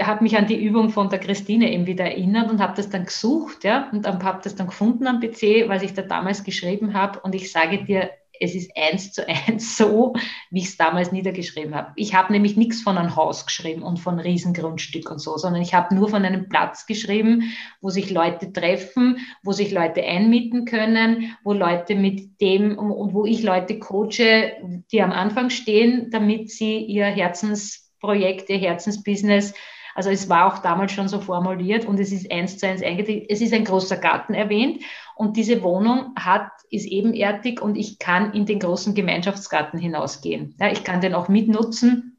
[0.00, 3.06] habe mich an die Übung von der Christine eben wieder erinnert und habe das dann
[3.06, 7.20] gesucht, ja, und habe das dann gefunden am PC, was ich da damals geschrieben habe.
[7.20, 10.14] Und ich sage dir, es ist eins zu eins so,
[10.50, 11.92] wie ich es damals niedergeschrieben habe.
[11.96, 15.74] Ich habe nämlich nichts von einem Haus geschrieben und von Riesengrundstück und so, sondern ich
[15.74, 21.36] habe nur von einem Platz geschrieben, wo sich Leute treffen, wo sich Leute einmieten können,
[21.44, 24.52] wo Leute mit dem und wo ich Leute coache,
[24.90, 29.54] die am Anfang stehen, damit sie ihr Herzensprojekt, ihr Herzensbusiness
[29.94, 33.26] also es war auch damals schon so formuliert und es ist eins zu eins eingetragen.
[33.28, 34.82] Es ist ein großer Garten erwähnt
[35.16, 40.54] und diese Wohnung hat, ist ebenerdig und ich kann in den großen Gemeinschaftsgarten hinausgehen.
[40.58, 42.12] Ja, ich kann den auch mitnutzen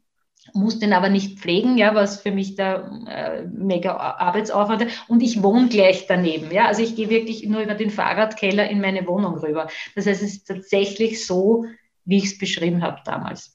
[0.52, 5.08] muss den aber nicht pflegen, ja, was für mich da äh, mega Arbeitsaufwand ist.
[5.08, 6.66] Und ich wohne gleich daneben, ja.
[6.66, 9.68] Also ich gehe wirklich nur über den Fahrradkeller in meine Wohnung rüber.
[9.94, 11.64] Das heißt, es ist tatsächlich so,
[12.04, 13.53] wie ich es beschrieben habe damals.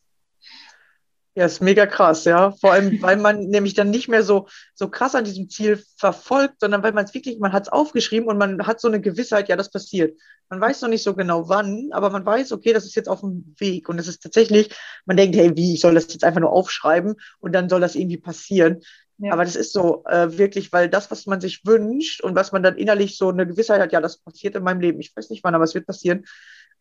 [1.36, 2.52] Ja, ist mega krass, ja.
[2.60, 6.56] Vor allem, weil man nämlich dann nicht mehr so, so krass an diesem Ziel verfolgt,
[6.60, 9.48] sondern weil man es wirklich, man hat es aufgeschrieben und man hat so eine Gewissheit,
[9.48, 10.20] ja, das passiert.
[10.50, 13.22] Man weiß noch nicht so genau wann, aber man weiß, okay, das ist jetzt auf
[13.22, 13.88] dem Weg.
[13.88, 17.16] Und es ist tatsächlich, man denkt, hey, wie, ich soll das jetzt einfach nur aufschreiben
[17.40, 18.82] und dann soll das irgendwie passieren.
[19.20, 19.34] Ja.
[19.34, 22.64] Aber das ist so äh, wirklich, weil das, was man sich wünscht und was man
[22.64, 25.00] dann innerlich so eine Gewissheit hat, ja, das passiert in meinem Leben.
[25.02, 26.26] Ich weiß nicht wann, aber es wird passieren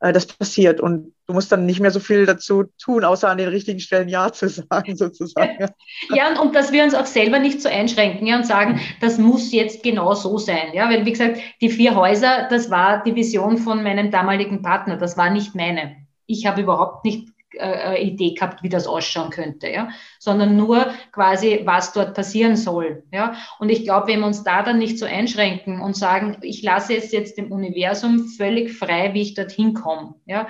[0.00, 0.80] das passiert.
[0.80, 4.08] Und du musst dann nicht mehr so viel dazu tun, außer an den richtigen Stellen
[4.08, 5.68] Ja zu sagen, sozusagen.
[6.14, 9.52] Ja, und, dass wir uns auch selber nicht so einschränken ja, und sagen, das muss
[9.52, 10.72] jetzt genau so sein.
[10.72, 14.96] Ja, weil, wie gesagt, die vier Häuser, das war die Vision von meinem damaligen Partner,
[14.96, 15.96] das war nicht meine.
[16.26, 21.62] Ich habe überhaupt nicht äh, Idee gehabt, wie das ausschauen könnte, ja, sondern nur quasi,
[21.64, 23.34] was dort passieren soll, ja.
[23.58, 26.96] Und ich glaube, wenn wir uns da dann nicht so einschränken und sagen, ich lasse
[26.96, 30.48] es jetzt dem Universum völlig frei, wie ich dorthin komme, ja.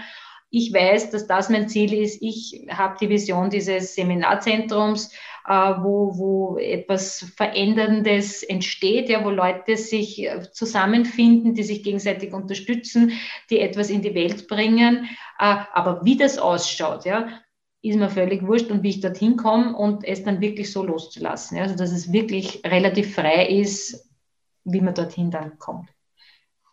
[0.50, 2.22] Ich weiß, dass das mein Ziel ist.
[2.22, 9.76] Ich habe die Vision dieses Seminarzentrums äh, wo, wo etwas Veränderndes entsteht, ja, wo Leute
[9.76, 13.12] sich äh, zusammenfinden, die sich gegenseitig unterstützen,
[13.50, 15.08] die etwas in die Welt bringen.
[15.38, 17.28] Äh, aber wie das ausschaut, ja,
[17.82, 21.56] ist mir völlig wurscht und wie ich dorthin komme und es dann wirklich so loszulassen.
[21.56, 24.10] Ja, also dass es wirklich relativ frei ist,
[24.64, 25.88] wie man dorthin dann kommt.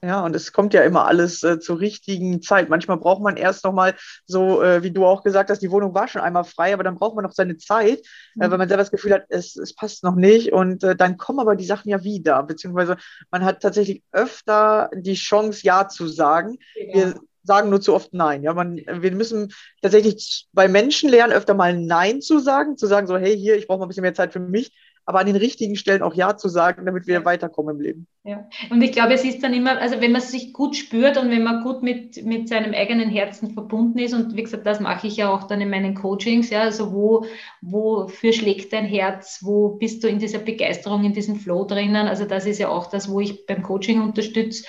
[0.06, 2.70] Ja, und es kommt ja immer alles äh, zur richtigen Zeit.
[2.70, 3.96] Manchmal braucht man erst nochmal,
[4.28, 6.94] so äh, wie du auch gesagt hast, die Wohnung war schon einmal frei, aber dann
[6.94, 8.04] braucht man noch seine Zeit, äh,
[8.36, 8.42] mhm.
[8.44, 10.54] äh, weil man selber das Gefühl hat, es, es passt noch nicht.
[10.54, 12.98] Und äh, dann kommen aber die Sachen ja wieder, beziehungsweise
[13.32, 16.60] man hat tatsächlich öfter die Chance, Ja zu sagen.
[16.76, 16.94] Ja.
[16.94, 18.44] Wir sagen nur zu oft Nein.
[18.44, 23.08] Ja, man, wir müssen tatsächlich bei Menschen lernen, öfter mal Nein zu sagen, zu sagen
[23.08, 24.72] so, hey, hier, ich brauche mal ein bisschen mehr Zeit für mich
[25.06, 28.08] aber an den richtigen Stellen auch Ja zu sagen, damit wir weiterkommen im Leben.
[28.24, 31.30] Ja, und ich glaube, es ist dann immer, also wenn man sich gut spürt und
[31.30, 35.06] wenn man gut mit, mit seinem eigenen Herzen verbunden ist, und wie gesagt, das mache
[35.06, 37.26] ich ja auch dann in meinen Coachings, ja, also wo,
[37.62, 42.26] wofür schlägt dein Herz, wo bist du in dieser Begeisterung, in diesem Flow drinnen, also
[42.26, 44.66] das ist ja auch das, wo ich beim Coaching unterstütze.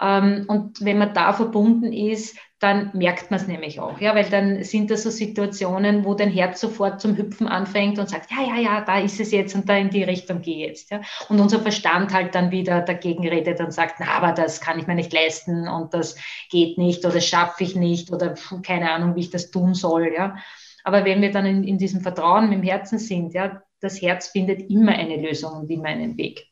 [0.00, 4.28] Ähm, und wenn man da verbunden ist, dann merkt man es nämlich auch, ja, weil
[4.28, 8.42] dann sind das so Situationen, wo dein Herz sofort zum Hüpfen anfängt und sagt, ja,
[8.42, 11.00] ja, ja, da ist es jetzt und da in die Richtung gehe jetzt, ja.
[11.28, 14.88] Und unser Verstand halt dann wieder dagegen redet und sagt, na, aber das kann ich
[14.88, 16.16] mir nicht leisten und das
[16.50, 20.36] geht nicht oder schaffe ich nicht oder keine Ahnung, wie ich das tun soll, ja.
[20.82, 24.28] Aber wenn wir dann in, in diesem Vertrauen mit dem Herzen sind, ja, das Herz
[24.28, 26.48] findet immer eine Lösung und immer einen Weg.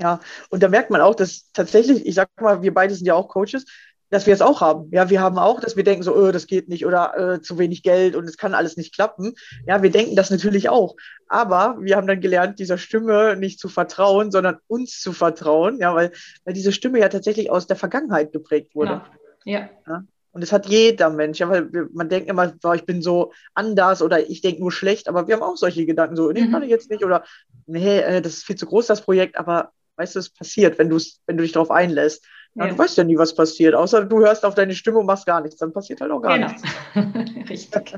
[0.00, 3.14] Ja, und da merkt man auch, dass tatsächlich, ich sag mal, wir beide sind ja
[3.14, 3.66] auch Coaches,
[4.10, 4.88] dass wir es auch haben.
[4.92, 7.58] Ja, wir haben auch, dass wir denken so, oh, das geht nicht oder äh, zu
[7.58, 9.34] wenig Geld und es kann alles nicht klappen.
[9.66, 10.96] Ja, wir denken das natürlich auch.
[11.28, 15.78] Aber wir haben dann gelernt, dieser Stimme nicht zu vertrauen, sondern uns zu vertrauen.
[15.78, 16.12] Ja, weil,
[16.44, 19.02] weil diese Stimme ja tatsächlich aus der Vergangenheit geprägt wurde.
[19.44, 19.60] Ja.
[19.60, 19.70] ja.
[19.86, 20.04] ja?
[20.32, 24.00] Und das hat jeder Mensch, ja, weil man denkt immer, boah, ich bin so anders
[24.00, 26.52] oder ich denke nur schlecht, aber wir haben auch solche Gedanken, so, nee, mhm.
[26.52, 27.24] kann ich jetzt nicht oder
[27.66, 30.88] nee, äh, das ist viel zu groß, das Projekt, aber weißt du, es passiert, wenn,
[30.90, 32.24] wenn du dich darauf einlässt.
[32.54, 32.66] Ja.
[32.66, 35.40] Du weißt ja nie, was passiert, außer du hörst auf deine Stimme und machst gar
[35.40, 35.58] nichts.
[35.58, 36.48] Dann passiert halt auch gar genau.
[36.48, 36.62] nichts.
[37.50, 37.94] Richtig.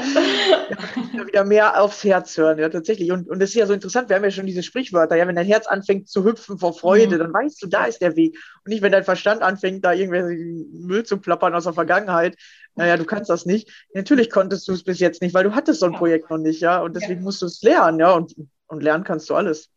[1.12, 3.12] ja, wieder mehr aufs Herz hören, ja, tatsächlich.
[3.12, 5.36] Und, und das ist ja so interessant, wir haben ja schon diese Sprichwörter, ja, wenn
[5.36, 7.20] dein Herz anfängt zu hüpfen vor Freude, mhm.
[7.20, 8.36] dann weißt du, da ist der Weg.
[8.64, 12.36] Und nicht, wenn dein Verstand anfängt, da irgendwie Müll zu plappern aus der Vergangenheit,
[12.74, 13.86] naja, du kannst das nicht.
[13.94, 16.60] Natürlich konntest du es bis jetzt nicht, weil du hattest so ein Projekt noch nicht,
[16.60, 17.24] ja, und deswegen ja.
[17.24, 18.34] musst du es lernen, ja, und,
[18.66, 19.70] und lernen kannst du alles.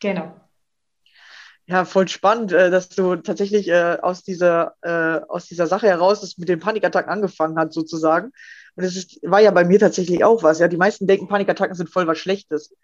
[0.00, 0.34] Genau.
[1.70, 6.20] Ja, voll spannend, äh, dass du tatsächlich äh, aus dieser, äh, aus dieser Sache heraus
[6.20, 8.32] das mit den Panikattacken angefangen hat, sozusagen.
[8.74, 10.58] Und es ist, war ja bei mir tatsächlich auch was.
[10.58, 12.74] Ja, die meisten denken, Panikattacken sind voll was Schlechtes.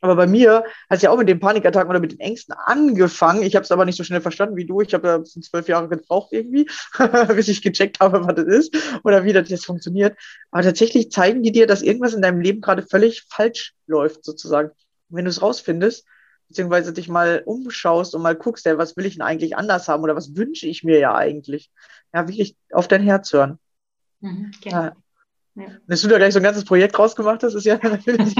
[0.00, 3.44] Aber bei mir hat es ja auch mit den Panikattacken oder mit den Ängsten angefangen.
[3.44, 4.80] Ich habe es aber nicht so schnell verstanden wie du.
[4.80, 6.68] Ich habe ja zwölf Jahre gebraucht irgendwie,
[7.28, 10.18] bis ich gecheckt habe, was das ist oder wie das jetzt funktioniert.
[10.50, 14.70] Aber tatsächlich zeigen die dir, dass irgendwas in deinem Leben gerade völlig falsch läuft, sozusagen.
[15.08, 16.04] Und wenn du es rausfindest,
[16.54, 20.04] beziehungsweise dich mal umschaust und mal guckst, ja, was will ich denn eigentlich anders haben
[20.04, 21.70] oder was wünsche ich mir ja eigentlich?
[22.12, 23.58] Ja, wirklich auf dein Herz hören.
[24.20, 24.82] Mhm, genau.
[24.82, 24.96] ja.
[25.56, 25.66] Ja.
[25.86, 28.36] Dass du da gleich so ein ganzes Projekt rausgemacht hast, ist ja natürlich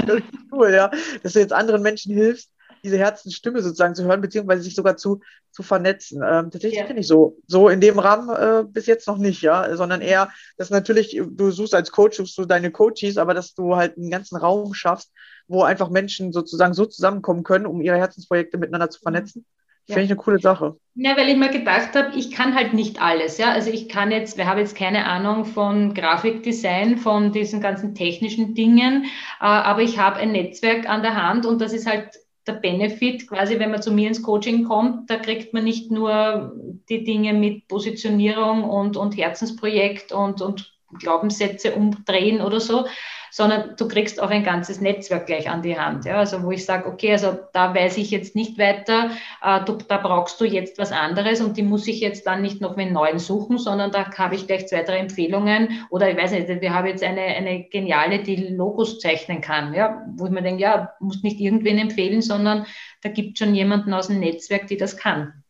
[0.51, 0.91] cool, ja.
[1.23, 2.51] Dass du jetzt anderen Menschen hilfst,
[2.85, 5.21] diese Herzensstimme sozusagen zu hören, beziehungsweise sich sogar zu,
[5.51, 6.21] zu vernetzen.
[6.23, 6.85] Ähm, tatsächlich ja.
[6.85, 10.29] kenne ich so, so in dem Rahmen äh, bis jetzt noch nicht, ja, sondern eher,
[10.57, 14.11] dass natürlich, du suchst als Coach, suchst du deine Coaches, aber dass du halt einen
[14.11, 15.11] ganzen Raum schaffst,
[15.47, 19.45] wo einfach Menschen sozusagen so zusammenkommen können, um ihre Herzensprojekte miteinander zu vernetzen.
[19.87, 19.93] Ja.
[19.93, 20.77] Finde ich eine coole Sache.
[20.95, 23.37] Ja, weil ich mir gedacht habe, ich kann halt nicht alles.
[23.37, 23.51] Ja?
[23.51, 28.55] Also ich kann jetzt, wir haben jetzt keine Ahnung von Grafikdesign, von diesen ganzen technischen
[28.55, 32.53] Dingen, äh, aber ich habe ein Netzwerk an der Hand und das ist halt der
[32.53, 36.53] Benefit, quasi, wenn man zu mir ins Coaching kommt, da kriegt man nicht nur
[36.89, 42.85] die Dinge mit Positionierung und, und Herzensprojekt und, und Glaubenssätze umdrehen oder so,
[43.31, 46.05] sondern du kriegst auch ein ganzes Netzwerk gleich an die Hand.
[46.05, 46.17] Ja?
[46.17, 49.11] Also wo ich sage, okay, also da weiß ich jetzt nicht weiter,
[49.43, 52.61] äh, du, da brauchst du jetzt was anderes und die muss ich jetzt dann nicht
[52.61, 56.31] noch mit neuen suchen, sondern da habe ich gleich zwei, drei Empfehlungen oder ich weiß
[56.31, 60.05] nicht, wir haben jetzt eine, eine geniale, die Logos zeichnen kann, ja?
[60.15, 62.65] wo ich mir denke, ja, muss nicht irgendwen empfehlen, sondern
[63.01, 65.44] da gibt es schon jemanden aus dem Netzwerk, die das kann.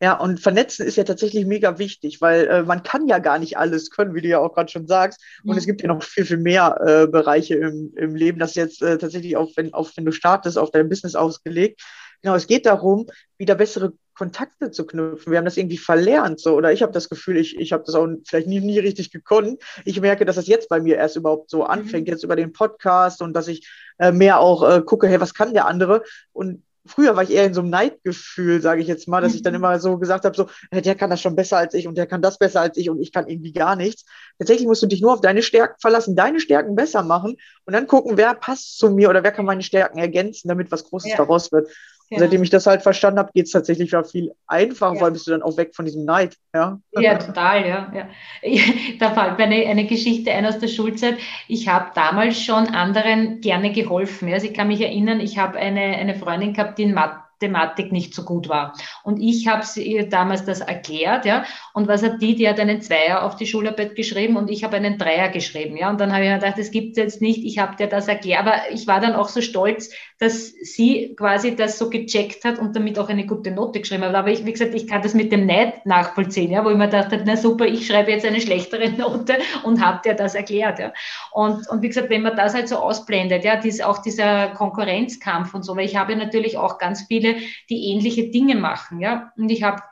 [0.00, 3.56] Ja, und vernetzen ist ja tatsächlich mega wichtig, weil äh, man kann ja gar nicht
[3.56, 5.20] alles können, wie du ja auch gerade schon sagst.
[5.44, 5.58] Und mhm.
[5.58, 8.98] es gibt ja noch viel, viel mehr äh, Bereiche im, im Leben, das jetzt äh,
[8.98, 11.80] tatsächlich auch wenn, auf, wenn du startest, auf dein Business ausgelegt.
[12.22, 13.06] Genau, es geht darum,
[13.38, 15.30] wieder bessere Kontakte zu knüpfen.
[15.30, 17.94] Wir haben das irgendwie verlernt, so oder ich habe das Gefühl, ich, ich habe das
[17.94, 19.62] auch vielleicht nie, nie richtig gekonnt.
[19.84, 22.12] Ich merke, dass das jetzt bei mir erst überhaupt so anfängt, mhm.
[22.12, 25.52] jetzt über den Podcast und dass ich äh, mehr auch äh, gucke, hey, was kann
[25.52, 26.02] der andere?
[26.32, 29.42] Und früher war ich eher in so einem Neidgefühl, sage ich jetzt mal, dass ich
[29.42, 29.60] dann mhm.
[29.60, 32.22] immer so gesagt habe, so, der kann das schon besser als ich und der kann
[32.22, 34.04] das besser als ich und ich kann irgendwie gar nichts.
[34.38, 37.86] Tatsächlich musst du dich nur auf deine Stärken verlassen, deine Stärken besser machen und dann
[37.86, 41.16] gucken, wer passt zu mir oder wer kann meine Stärken ergänzen, damit was Großes ja.
[41.16, 41.70] daraus wird.
[42.14, 42.20] Ja.
[42.20, 44.98] Seitdem ich das halt verstanden habe, geht es tatsächlich wieder viel einfacher, ja.
[44.98, 46.36] vor allem bist du dann auch weg von diesem Neid.
[46.54, 47.92] Ja, ja total, ja.
[47.92, 48.08] ja.
[49.00, 51.16] Da fällt mir eine, eine Geschichte ein aus der Schulzeit.
[51.48, 54.32] Ich habe damals schon anderen gerne geholfen.
[54.32, 57.92] Also ich kann mich erinnern, ich habe eine, eine Freundin gehabt, die in Mathe Thematik
[57.92, 58.74] nicht so gut war.
[59.02, 61.44] Und ich habe ihr damals das erklärt, ja.
[61.72, 62.34] Und was hat die?
[62.34, 65.90] Die hat einen Zweier auf die Schularbeit geschrieben und ich habe einen Dreier geschrieben, ja.
[65.90, 67.44] Und dann habe ich mir gedacht, das gibt es jetzt nicht.
[67.44, 71.56] Ich habe dir das erklärt, aber ich war dann auch so stolz, dass sie quasi
[71.56, 74.14] das so gecheckt hat und damit auch eine gute Note geschrieben hat.
[74.14, 76.88] Aber ich, wie gesagt, ich kann das mit dem Neid nachvollziehen, ja, wo ich mir
[76.88, 80.92] dachte, na super, ich schreibe jetzt eine schlechtere Note und habe dir das erklärt, ja.
[81.32, 85.54] Und, und wie gesagt, wenn man das halt so ausblendet, ja, dies, auch dieser Konkurrenzkampf
[85.54, 87.36] und so, weil ich habe natürlich auch ganz viele
[87.68, 89.00] die ähnliche Dinge machen.
[89.00, 89.32] Ja?
[89.36, 89.82] Und ich habe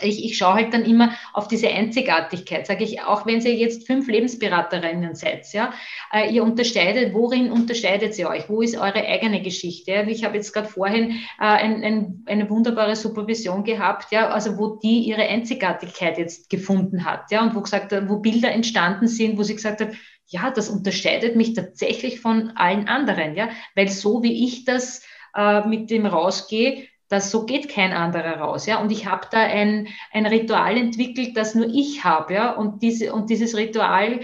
[0.00, 3.86] ich, ich schaue halt dann immer auf diese Einzigartigkeit, sage ich, auch wenn ihr jetzt
[3.86, 5.72] fünf Lebensberaterinnen seid, ja,
[6.12, 8.48] äh, ihr unterscheidet, worin unterscheidet ihr euch?
[8.48, 9.92] Wo ist eure eigene Geschichte?
[9.92, 10.06] Ja?
[10.06, 14.76] Ich habe jetzt gerade vorhin äh, ein, ein, eine wunderbare Supervision gehabt, ja, also wo
[14.76, 19.44] die ihre Einzigartigkeit jetzt gefunden hat, ja, und wo gesagt, wo Bilder entstanden sind, wo
[19.44, 19.92] sie gesagt hat,
[20.28, 25.66] ja, das unterscheidet mich tatsächlich von allen anderen, ja, weil so wie ich das äh,
[25.68, 28.80] mit dem rausgehe, dass so geht kein anderer raus, ja.
[28.80, 32.52] Und ich habe da ein, ein Ritual entwickelt, das nur ich habe, ja.
[32.52, 34.20] Und, diese, und dieses Ritual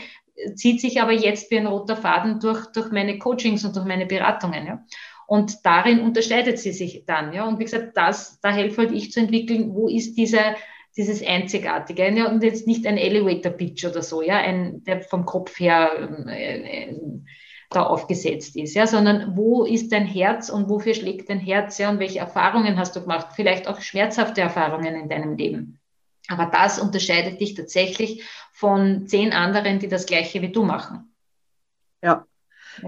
[0.54, 4.06] zieht sich aber jetzt wie ein roter Faden durch, durch meine Coachings und durch meine
[4.06, 4.84] Beratungen, ja.
[5.26, 7.46] Und darin unterscheidet sie sich dann, ja.
[7.46, 10.56] Und wie gesagt, das, da helfe halt ich zu entwickeln, wo ist dieser,
[10.96, 12.14] dieses Einzigartige.
[12.14, 12.30] Ja?
[12.30, 16.98] Und jetzt nicht ein Elevator-Pitch oder so, ja, ein, der vom Kopf her äh, äh
[17.72, 21.90] da aufgesetzt ist, ja, sondern wo ist dein Herz und wofür schlägt dein Herz, ja,
[21.90, 23.28] und welche Erfahrungen hast du gemacht?
[23.34, 25.80] Vielleicht auch schmerzhafte Erfahrungen in deinem Leben.
[26.28, 31.14] Aber das unterscheidet dich tatsächlich von zehn anderen, die das Gleiche wie du machen.
[32.02, 32.26] Ja.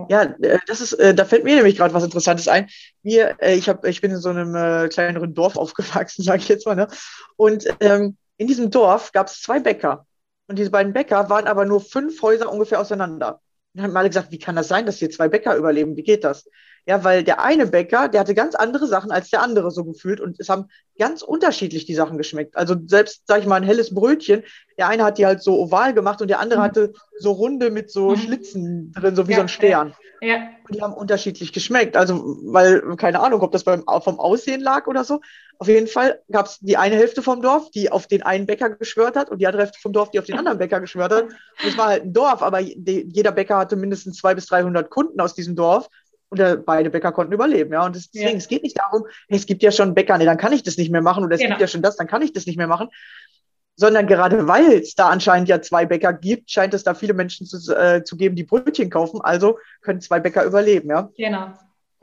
[0.09, 2.71] Ja, äh, das ist, äh, da fällt mir nämlich gerade was Interessantes ein.
[3.03, 6.67] Wir, äh, ich, hab, ich bin in so einem kleineren Dorf aufgewachsen, sage ich jetzt
[6.67, 6.75] mal.
[6.75, 6.89] Ne?
[7.37, 10.07] Und ähm, in diesem Dorf gab es zwei Bäcker.
[10.47, 13.41] Und diese beiden Bäcker waren aber nur fünf Häuser ungefähr auseinander
[13.75, 15.97] dann haben alle gesagt, wie kann das sein, dass hier zwei Bäcker überleben?
[15.97, 16.49] Wie geht das?
[16.87, 20.21] Ja, weil der eine Bäcker, der hatte ganz andere Sachen als der andere so gefühlt
[20.21, 20.67] und es haben
[20.99, 22.57] ganz unterschiedlich die Sachen geschmeckt.
[22.57, 24.43] Also selbst, sag ich mal, ein helles Brötchen,
[24.77, 26.65] der eine hat die halt so oval gemacht und der andere mhm.
[26.65, 28.17] hatte so runde mit so mhm.
[28.17, 29.95] Schlitzen drin, so wie ja, so ein Stern.
[30.21, 30.29] Ja.
[30.29, 30.49] ja.
[30.69, 31.97] Und die haben unterschiedlich geschmeckt.
[31.97, 35.21] Also, weil, keine Ahnung, ob das beim, vom Aussehen lag oder so.
[35.59, 38.71] Auf jeden Fall gab es die eine Hälfte vom Dorf, die auf den einen Bäcker
[38.71, 41.23] geschwört hat und die andere Hälfte vom Dorf, die auf den anderen Bäcker geschwört hat.
[41.25, 41.35] Und
[41.67, 45.35] es war halt ein Dorf, aber jeder Bäcker hatte mindestens zwei bis 300 Kunden aus
[45.35, 45.89] diesem Dorf
[46.29, 47.73] und äh, beide Bäcker konnten überleben.
[47.73, 48.37] Ja, und deswegen, ja.
[48.37, 50.77] es geht nicht darum, hey, es gibt ja schon Bäcker, nee, dann kann ich das
[50.77, 51.51] nicht mehr machen oder es genau.
[51.51, 52.89] gibt ja schon das, dann kann ich das nicht mehr machen.
[53.77, 57.47] Sondern gerade weil es da anscheinend ja zwei Bäcker gibt, scheint es da viele Menschen
[57.47, 59.21] zu, äh, zu geben, die Brötchen kaufen.
[59.21, 60.91] Also können zwei Bäcker überleben.
[60.91, 61.11] Ja?
[61.17, 61.55] Genau.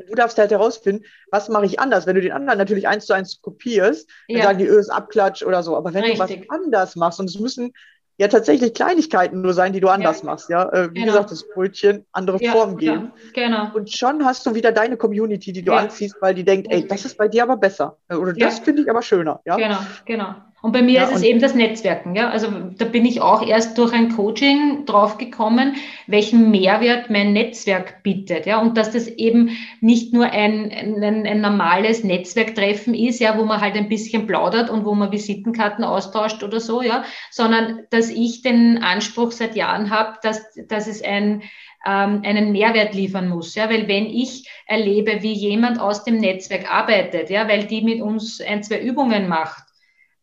[0.04, 2.08] Und du darfst halt herausfinden, was mache ich anders.
[2.08, 4.44] Wenn du den anderen natürlich eins zu eins kopierst, dann ja.
[4.44, 5.76] sagen die, öh, ist Abklatsch oder so.
[5.76, 6.20] Aber wenn Richtig.
[6.20, 7.74] du was anders machst, und es müssen
[8.18, 10.26] ja tatsächlich Kleinigkeiten nur sein, die du anders ja.
[10.26, 10.50] machst.
[10.50, 11.08] Ja, äh, wie genau.
[11.08, 13.12] gesagt, das Brötchen andere ja, Form geben.
[13.34, 13.70] Genau.
[13.74, 15.80] Und schon hast du wieder deine Community, die du ja.
[15.80, 18.90] anziehst, weil die denkt, ey, das ist bei dir aber besser oder das finde ich
[18.90, 19.42] aber schöner.
[19.46, 20.36] Ja, genau, genau.
[20.62, 22.15] Und bei mir ja, ist es eben das Netzwerken.
[22.15, 22.29] Ja?
[22.29, 25.75] Also da bin ich auch erst durch ein Coaching draufgekommen,
[26.06, 28.46] welchen Mehrwert mein Netzwerk bietet.
[28.46, 28.62] Ja?
[28.62, 33.60] Und dass das eben nicht nur ein, ein, ein normales Netzwerktreffen ist, ja, wo man
[33.60, 38.44] halt ein bisschen plaudert und wo man Visitenkarten austauscht oder so, ja, sondern dass ich
[38.44, 41.42] den Anspruch seit Jahren habe, dass, dass es ein,
[41.88, 43.56] ähm, einen Mehrwert liefern muss.
[43.56, 43.67] Ja?
[43.67, 48.40] Weil wenn ich erlebe, wie jemand aus dem Netzwerk arbeitet, ja, weil die mit uns
[48.42, 49.71] ein, zwei Übungen macht,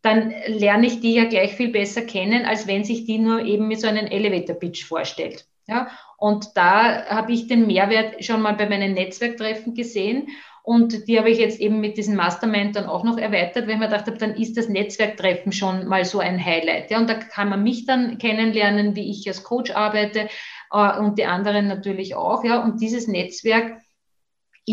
[0.01, 3.67] dann lerne ich die ja gleich viel besser kennen, als wenn sich die nur eben
[3.67, 5.45] mit so einem Elevator-Pitch vorstellt.
[5.67, 5.89] Ja?
[6.17, 10.27] Und da habe ich den Mehrwert schon mal bei meinen Netzwerktreffen gesehen.
[10.63, 13.79] Und die habe ich jetzt eben mit diesem Mastermind dann auch noch erweitert, weil ich
[13.79, 16.91] mir gedacht habe, dann ist das Netzwerktreffen schon mal so ein Highlight.
[16.91, 20.29] Ja, und da kann man mich dann kennenlernen, wie ich als Coach arbeite
[20.71, 22.43] äh, und die anderen natürlich auch.
[22.43, 23.81] Ja, und dieses Netzwerk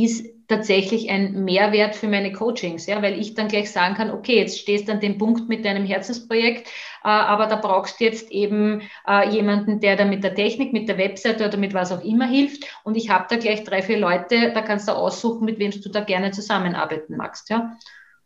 [0.05, 4.37] ist tatsächlich ein Mehrwert für meine Coachings, ja, weil ich dann gleich sagen kann, okay,
[4.37, 6.69] jetzt stehst du an dem Punkt mit deinem Herzensprojekt,
[7.03, 10.89] äh, aber da brauchst du jetzt eben äh, jemanden, der da mit der Technik, mit
[10.89, 12.65] der Webseite oder mit was auch immer hilft.
[12.85, 15.89] Und ich habe da gleich drei, vier Leute, da kannst du aussuchen, mit wem du
[15.89, 17.77] da gerne zusammenarbeiten magst, ja.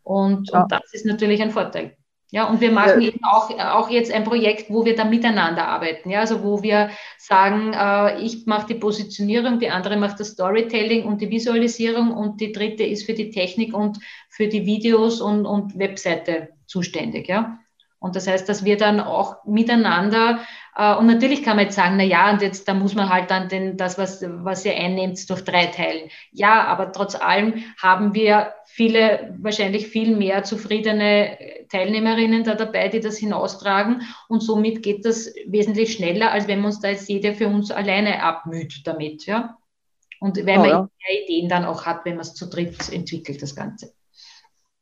[0.03, 0.63] Und, ja.
[0.63, 1.95] und das ist natürlich ein Vorteil.
[2.33, 3.09] Ja, und wir machen ja.
[3.09, 6.09] eben auch, auch jetzt ein Projekt, wo wir da miteinander arbeiten.
[6.09, 11.03] Ja, also wo wir sagen, äh, ich mache die Positionierung, die andere macht das Storytelling
[11.03, 15.45] und die Visualisierung und die dritte ist für die Technik und für die Videos und,
[15.45, 17.27] und Webseite zuständig.
[17.27, 17.59] Ja.
[17.99, 20.39] Und das heißt, dass wir dann auch miteinander,
[20.75, 23.29] äh, und natürlich kann man jetzt sagen, na ja, und jetzt, da muss man halt
[23.29, 26.09] dann den, das, was, was ihr einnehmt, durch drei teilen.
[26.31, 31.37] Ja, aber trotz allem haben wir viele, wahrscheinlich viel mehr zufriedene
[31.69, 34.03] Teilnehmerinnen da dabei, die das hinaustragen.
[34.29, 37.69] Und somit geht das wesentlich schneller, als wenn man uns da jetzt jede für uns
[37.69, 39.57] alleine abmüht damit, ja.
[40.19, 40.81] Und weil oh, man ja.
[40.81, 43.93] mehr Ideen dann auch hat, wenn man es zu dritt entwickelt, das Ganze.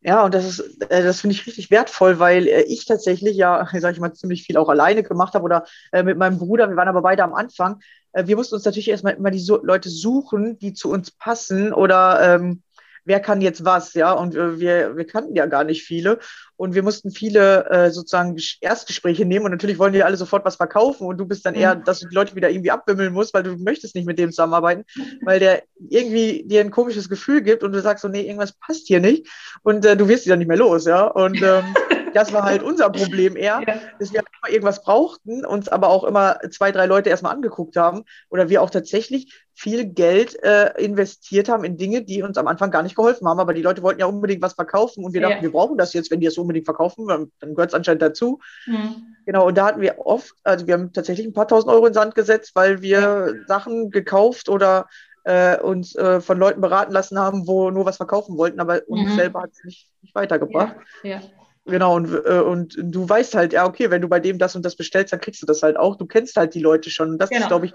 [0.02, 3.68] Ja, und das ist, äh, das finde ich richtig wertvoll, weil äh, ich tatsächlich ja,
[3.74, 6.70] sage ich mal, ziemlich viel auch alleine gemacht habe oder äh, mit meinem Bruder.
[6.70, 7.80] Wir waren aber beide am Anfang.
[8.12, 12.64] Wir mussten uns natürlich erstmal immer die Leute suchen, die zu uns passen oder ähm,
[13.06, 16.20] wer kann jetzt was, ja, und äh, wir, wir kannten ja gar nicht viele.
[16.56, 19.46] Und wir mussten viele äh, sozusagen Erstgespräche nehmen.
[19.46, 21.08] Und natürlich wollen die alle sofort was verkaufen.
[21.08, 21.84] Und du bist dann eher, mhm.
[21.86, 24.84] dass du die Leute wieder irgendwie abwimmeln musst, weil du möchtest nicht mit dem zusammenarbeiten,
[25.22, 28.88] weil der irgendwie dir ein komisches Gefühl gibt und du sagst so, nee, irgendwas passt
[28.88, 29.28] hier nicht.
[29.64, 31.64] Und äh, du wirst die dann nicht mehr los, ja, und ähm,
[32.14, 33.80] das war halt unser Problem eher, ja.
[34.00, 38.04] dass wir immer irgendwas brauchten, uns aber auch immer zwei, drei Leute erstmal angeguckt haben
[38.30, 42.72] oder wir auch tatsächlich viel Geld äh, investiert haben in Dinge, die uns am Anfang
[42.72, 43.40] gar nicht geholfen haben.
[43.40, 45.30] Aber die Leute wollten ja unbedingt was verkaufen und wir ja.
[45.30, 48.40] dachten, wir brauchen das jetzt, wenn die es unbedingt verkaufen, dann gehört es anscheinend dazu.
[48.66, 49.16] Mhm.
[49.26, 51.94] Genau, und da hatten wir oft, also wir haben tatsächlich ein paar tausend Euro in
[51.94, 53.28] Sand gesetzt, weil wir ja.
[53.48, 54.88] Sachen gekauft oder
[55.26, 59.12] äh, uns äh, von Leuten beraten lassen haben, wo nur was verkaufen wollten, aber uns
[59.12, 59.16] mhm.
[59.16, 60.78] selber hat es nicht, nicht, weitergebracht.
[61.04, 61.20] Ja.
[61.20, 61.22] ja.
[61.70, 64.66] Genau, und, äh, und du weißt halt, ja, okay, wenn du bei dem das und
[64.66, 65.98] das bestellst, dann kriegst du das halt auch.
[65.98, 67.12] Du kennst halt die Leute schon.
[67.12, 67.42] Und das genau.
[67.42, 67.74] ist, glaube ich,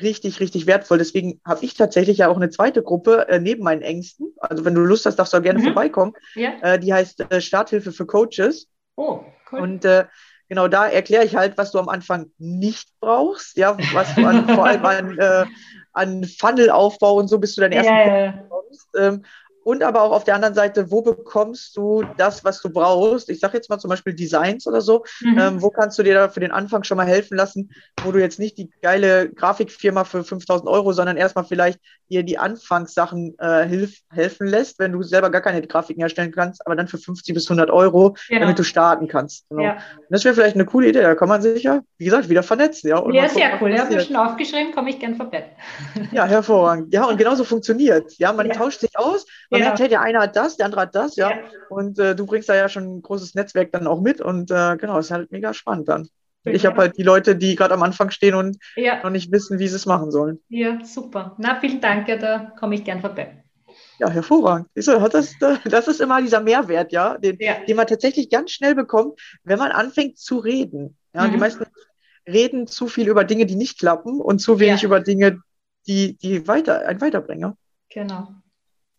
[0.00, 0.98] richtig, richtig wertvoll.
[0.98, 4.34] Deswegen habe ich tatsächlich ja auch eine zweite Gruppe äh, neben meinen Ängsten.
[4.40, 5.64] Also wenn du Lust hast, darfst du auch gerne mhm.
[5.64, 6.12] vorbeikommen.
[6.34, 6.52] Ja.
[6.62, 8.68] Äh, die heißt äh, Starthilfe für Coaches.
[8.96, 9.20] Oh,
[9.52, 9.60] cool.
[9.60, 10.04] Und äh,
[10.48, 13.56] genau da erkläre ich halt, was du am Anfang nicht brauchst.
[13.56, 15.46] Ja, was du an, vor allem an, äh,
[15.92, 18.42] an Funnelaufbau und so, bis du deinen ersten ja, ja.
[18.48, 18.88] kommst.
[18.98, 19.24] Ähm,
[19.66, 23.28] und aber auch auf der anderen Seite, wo bekommst du das, was du brauchst?
[23.28, 25.04] Ich sage jetzt mal zum Beispiel Designs oder so.
[25.20, 25.38] Mhm.
[25.40, 27.72] Ähm, wo kannst du dir da für den Anfang schon mal helfen lassen,
[28.04, 32.38] wo du jetzt nicht die geile Grafikfirma für 5000 Euro, sondern erstmal vielleicht dir die
[32.38, 36.86] Anfangssachen äh, hilf, helfen lässt, wenn du selber gar keine Grafiken herstellen kannst, aber dann
[36.86, 38.42] für 50 bis 100 Euro, genau.
[38.42, 39.48] damit du starten kannst.
[39.48, 39.64] Genau.
[39.64, 39.78] Ja.
[40.10, 41.02] das wäre vielleicht eine coole Idee.
[41.02, 42.88] Da kann man sich ja, wie gesagt, wieder vernetzen.
[42.88, 43.74] Ja, und ja sehr gucken, cool.
[43.74, 45.46] Ja, habe ich schon aufgeschrieben, komme ich gern vorbei.
[46.12, 46.94] Ja, hervorragend.
[46.94, 48.12] Ja, und genauso funktioniert.
[48.18, 48.54] Ja, man ja.
[48.54, 49.64] tauscht sich aus man ja.
[49.66, 51.30] merkt, hey, der eine hat das, der andere hat das, ja.
[51.30, 51.36] ja.
[51.68, 54.76] Und äh, du bringst da ja schon ein großes Netzwerk dann auch mit und äh,
[54.76, 56.08] genau, ist halt mega spannend dann.
[56.48, 59.02] Ich habe halt die Leute, die gerade am Anfang stehen und ja.
[59.02, 60.38] noch nicht wissen, wie sie es machen sollen.
[60.48, 61.34] Ja, super.
[61.38, 63.42] Na, vielen Dank, ja, da komme ich gern vorbei.
[63.98, 64.68] Ja, hervorragend.
[64.74, 65.34] Das,
[65.64, 67.54] das ist immer dieser Mehrwert, ja, den, ja.
[67.66, 70.96] den man tatsächlich ganz schnell bekommt, wenn man anfängt zu reden.
[71.14, 71.32] Ja, mhm.
[71.32, 71.66] die meisten
[72.28, 74.86] reden zu viel über Dinge, die nicht klappen und zu wenig ja.
[74.86, 75.40] über Dinge,
[75.86, 77.54] die, die weiter, ein weiterbringen.
[77.90, 78.28] Genau.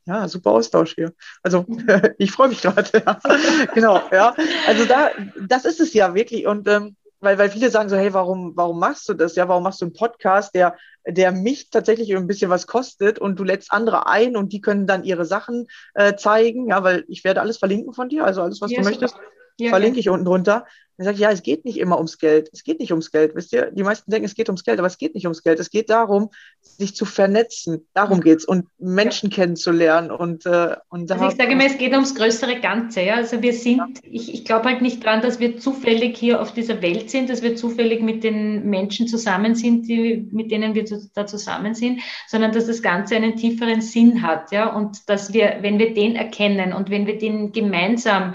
[0.07, 1.13] Ja, super Austausch hier.
[1.43, 1.65] Also
[2.17, 2.89] ich freue mich gerade.
[2.93, 3.19] Ja.
[3.73, 4.33] genau, ja.
[4.65, 5.09] Also da,
[5.47, 6.47] das ist es ja wirklich.
[6.47, 9.35] Und ähm, weil, weil viele sagen so, hey, warum, warum machst du das?
[9.35, 13.37] Ja, warum machst du einen Podcast, der, der mich tatsächlich ein bisschen was kostet und
[13.37, 17.23] du lädst andere ein und die können dann ihre Sachen äh, zeigen, ja, weil ich
[17.23, 18.91] werde alles verlinken von dir, also alles, was ja, du super.
[18.91, 19.15] möchtest,
[19.57, 20.65] ja, verlinke ich unten drunter.
[20.99, 22.49] Er sagt, ja, es geht nicht immer ums Geld.
[22.53, 23.35] Es geht nicht ums Geld.
[23.35, 25.59] Wisst ihr, die meisten denken, es geht ums Geld, aber es geht nicht ums Geld.
[25.59, 26.31] Es geht darum,
[26.61, 27.87] sich zu vernetzen.
[27.93, 29.35] Darum geht's und Menschen ja.
[29.35, 30.09] kennenzulernen.
[30.09, 33.01] Und, äh, und also ich sage immer, es geht ums größere Ganze.
[33.01, 33.15] Ja?
[33.15, 33.87] Also wir sind, ja.
[34.09, 37.43] ich, ich glaube halt nicht dran, dass wir zufällig hier auf dieser Welt sind, dass
[37.43, 40.83] wir zufällig mit den Menschen zusammen sind, die, mit denen wir
[41.13, 44.51] da zusammen sind, sondern dass das Ganze einen tieferen Sinn hat.
[44.51, 44.75] Ja?
[44.75, 48.33] Und dass wir, wenn wir den erkennen und wenn wir den gemeinsam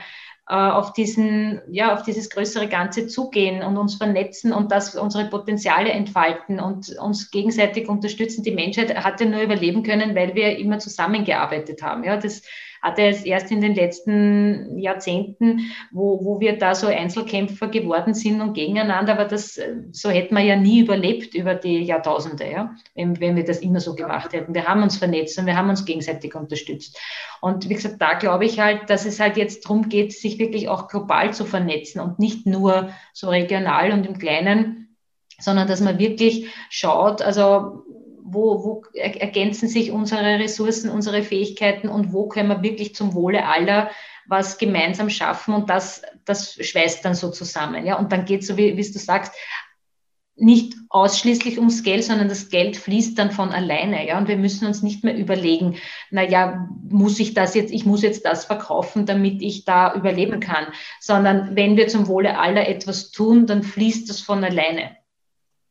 [0.53, 5.91] auf diesen, ja, auf dieses größere Ganze zugehen und uns vernetzen und das unsere Potenziale
[5.91, 8.43] entfalten und uns gegenseitig unterstützen.
[8.43, 12.05] Die Menschheit hat ja nur überleben können, weil wir immer zusammengearbeitet haben.
[12.05, 12.43] Ja, das
[13.24, 19.12] erst in den letzten Jahrzehnten, wo, wo wir da so Einzelkämpfer geworden sind und gegeneinander,
[19.12, 19.61] aber das,
[19.93, 23.80] so hätten wir ja nie überlebt über die Jahrtausende, ja, wenn, wenn wir das immer
[23.80, 24.55] so gemacht hätten.
[24.55, 26.99] Wir haben uns vernetzt und wir haben uns gegenseitig unterstützt.
[27.41, 30.68] Und wie gesagt, da glaube ich halt, dass es halt jetzt darum geht, sich wirklich
[30.68, 34.97] auch global zu vernetzen und nicht nur so regional und im Kleinen,
[35.39, 37.85] sondern dass man wirklich schaut, also
[38.25, 43.47] wo, wo ergänzen sich unsere Ressourcen, unsere Fähigkeiten und wo können wir wirklich zum Wohle
[43.47, 43.91] aller
[44.27, 47.85] was gemeinsam schaffen und das, das schweißt dann so zusammen.
[47.85, 47.99] Ja?
[47.99, 49.35] Und dann geht es so, wie, wie du sagst,
[50.35, 54.07] nicht ausschließlich ums Geld, sondern das Geld fließt dann von alleine.
[54.07, 54.18] Ja?
[54.18, 55.77] Und wir müssen uns nicht mehr überlegen,
[56.11, 60.66] naja, muss ich das jetzt, ich muss jetzt das verkaufen, damit ich da überleben kann,
[61.01, 64.97] sondern wenn wir zum Wohle aller etwas tun, dann fließt das von alleine.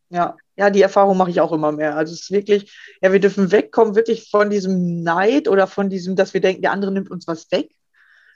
[0.09, 1.95] Ja, ja, die Erfahrung mache ich auch immer mehr.
[1.95, 6.15] Also es ist wirklich, ja, wir dürfen wegkommen wirklich von diesem Neid oder von diesem,
[6.15, 7.71] dass wir denken, der andere nimmt uns was weg.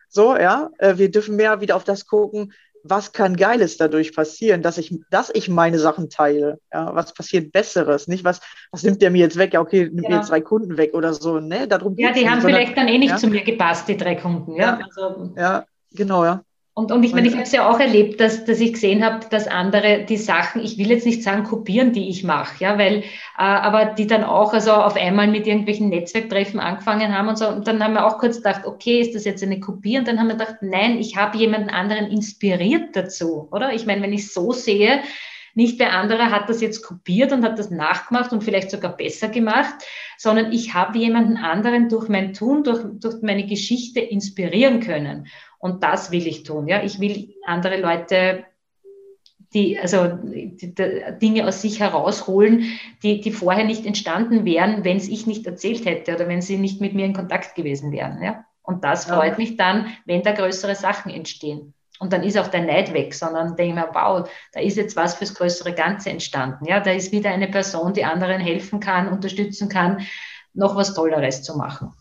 [0.09, 2.51] So, ja, äh, wir dürfen mehr wieder auf das gucken,
[2.83, 6.59] was kann Geiles dadurch passieren, dass ich, dass ich meine Sachen teile.
[6.73, 8.07] Ja, was passiert Besseres?
[8.07, 9.53] Nicht was, was nimmt der mir jetzt weg?
[9.53, 10.09] Ja, okay, nimmt ja.
[10.09, 11.39] mir jetzt drei Kunden weg oder so.
[11.39, 13.17] Ne, darum ja, die haben nicht, vielleicht dann eh nicht ja?
[13.17, 14.55] zu mir gepasst, die drei Kunden.
[14.55, 16.43] Ja, ja, also, ja genau, ja.
[16.77, 19.25] Und, und ich meine, ich habe es ja auch erlebt, dass, dass ich gesehen habe,
[19.29, 22.97] dass andere die Sachen, ich will jetzt nicht sagen kopieren, die ich mache, ja, weil,
[22.97, 23.03] äh,
[23.37, 27.47] aber die dann auch also auf einmal mit irgendwelchen Netzwerktreffen angefangen haben und so.
[27.47, 29.97] Und dann haben wir auch kurz gedacht, okay, ist das jetzt eine Kopie?
[29.97, 33.73] Und dann haben wir gedacht, nein, ich habe jemanden anderen inspiriert dazu, oder?
[33.73, 34.99] Ich meine, wenn ich so sehe,
[35.53, 39.29] nicht der andere hat das jetzt kopiert und hat das nachgemacht und vielleicht sogar besser
[39.29, 39.75] gemacht,
[40.17, 45.27] sondern ich habe jemanden anderen durch mein Tun, durch, durch meine Geschichte inspirieren können.
[45.65, 46.67] Und das will ich tun.
[46.67, 48.45] Ja, ich will andere Leute
[49.51, 52.65] die, also die, die Dinge aus sich herausholen,
[53.01, 56.57] die, die vorher nicht entstanden wären, wenn es ich nicht erzählt hätte oder wenn sie
[56.57, 58.21] nicht mit mir in Kontakt gewesen wären.
[58.21, 58.45] Ja?
[58.61, 59.37] Und das freut ja.
[59.39, 61.73] mich dann, wenn da größere Sachen entstehen.
[61.99, 64.95] Und dann ist auch der Neid weg, sondern denke ich mir, wow, da ist jetzt
[64.95, 66.65] was fürs größere Ganze entstanden.
[66.65, 70.05] Ja, da ist wieder eine Person, die anderen helfen kann, unterstützen kann,
[70.53, 71.91] noch was Tolleres zu machen.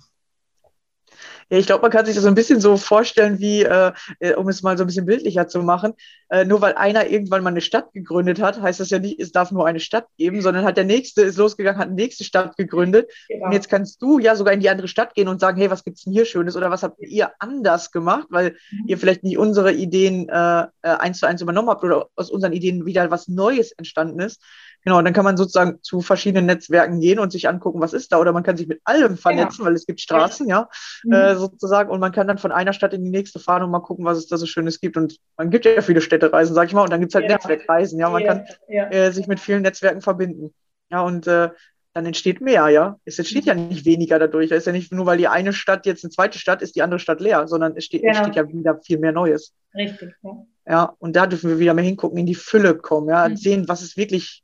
[1.51, 4.35] Ja, ich glaube, man kann sich das so ein bisschen so vorstellen, wie, äh, äh,
[4.35, 5.95] um es mal so ein bisschen bildlicher zu machen,
[6.35, 9.30] äh, nur weil einer irgendwann mal eine Stadt gegründet hat, heißt das ja nicht, es
[9.30, 12.57] darf nur eine Stadt geben, sondern hat der Nächste, ist losgegangen, hat eine nächste Stadt
[12.57, 13.09] gegründet.
[13.28, 13.47] Genau.
[13.47, 15.85] Und jetzt kannst du ja sogar in die andere Stadt gehen und sagen, hey, was
[15.85, 18.89] gibt's denn hier Schönes oder was habt ihr anders gemacht, weil mhm.
[18.89, 22.53] ihr vielleicht nicht unsere Ideen äh, äh, eins zu eins übernommen habt oder aus unseren
[22.53, 24.43] Ideen wieder was Neues entstanden ist.
[24.85, 28.18] Genau, dann kann man sozusagen zu verschiedenen Netzwerken gehen und sich angucken, was ist da.
[28.18, 29.66] Oder man kann sich mit allem vernetzen, ja.
[29.66, 30.68] weil es gibt Straßen, ja,
[31.05, 31.12] mhm.
[31.12, 31.91] äh, sozusagen.
[31.91, 34.18] Und man kann dann von einer Stadt in die nächste fahren und mal gucken, was
[34.18, 34.99] es da so Schönes gibt.
[34.99, 36.83] Und man gibt ja viele Städtereisen, sag ich mal.
[36.83, 37.37] Und dann gibt es halt ja.
[37.37, 38.11] Netzwerkreisen, ja.
[38.11, 38.35] Man ja.
[38.35, 40.55] kann äh, sich mit vielen Netzwerken verbinden.
[40.91, 41.51] Ja, und äh,
[41.95, 42.99] dann entsteht mehr, ja.
[43.05, 44.51] Es entsteht ja nicht weniger dadurch.
[44.51, 46.83] Es ist ja nicht nur, weil die eine Stadt jetzt eine zweite Stadt ist, die
[46.83, 48.18] andere Stadt leer, sondern es steht, genau.
[48.18, 49.55] entsteht ja wieder viel mehr Neues.
[49.75, 50.45] Richtig, ja.
[50.66, 53.37] Ja, und da dürfen wir wieder mehr hingucken, in die Fülle kommen, ja, mhm.
[53.37, 54.43] sehen, was es wirklich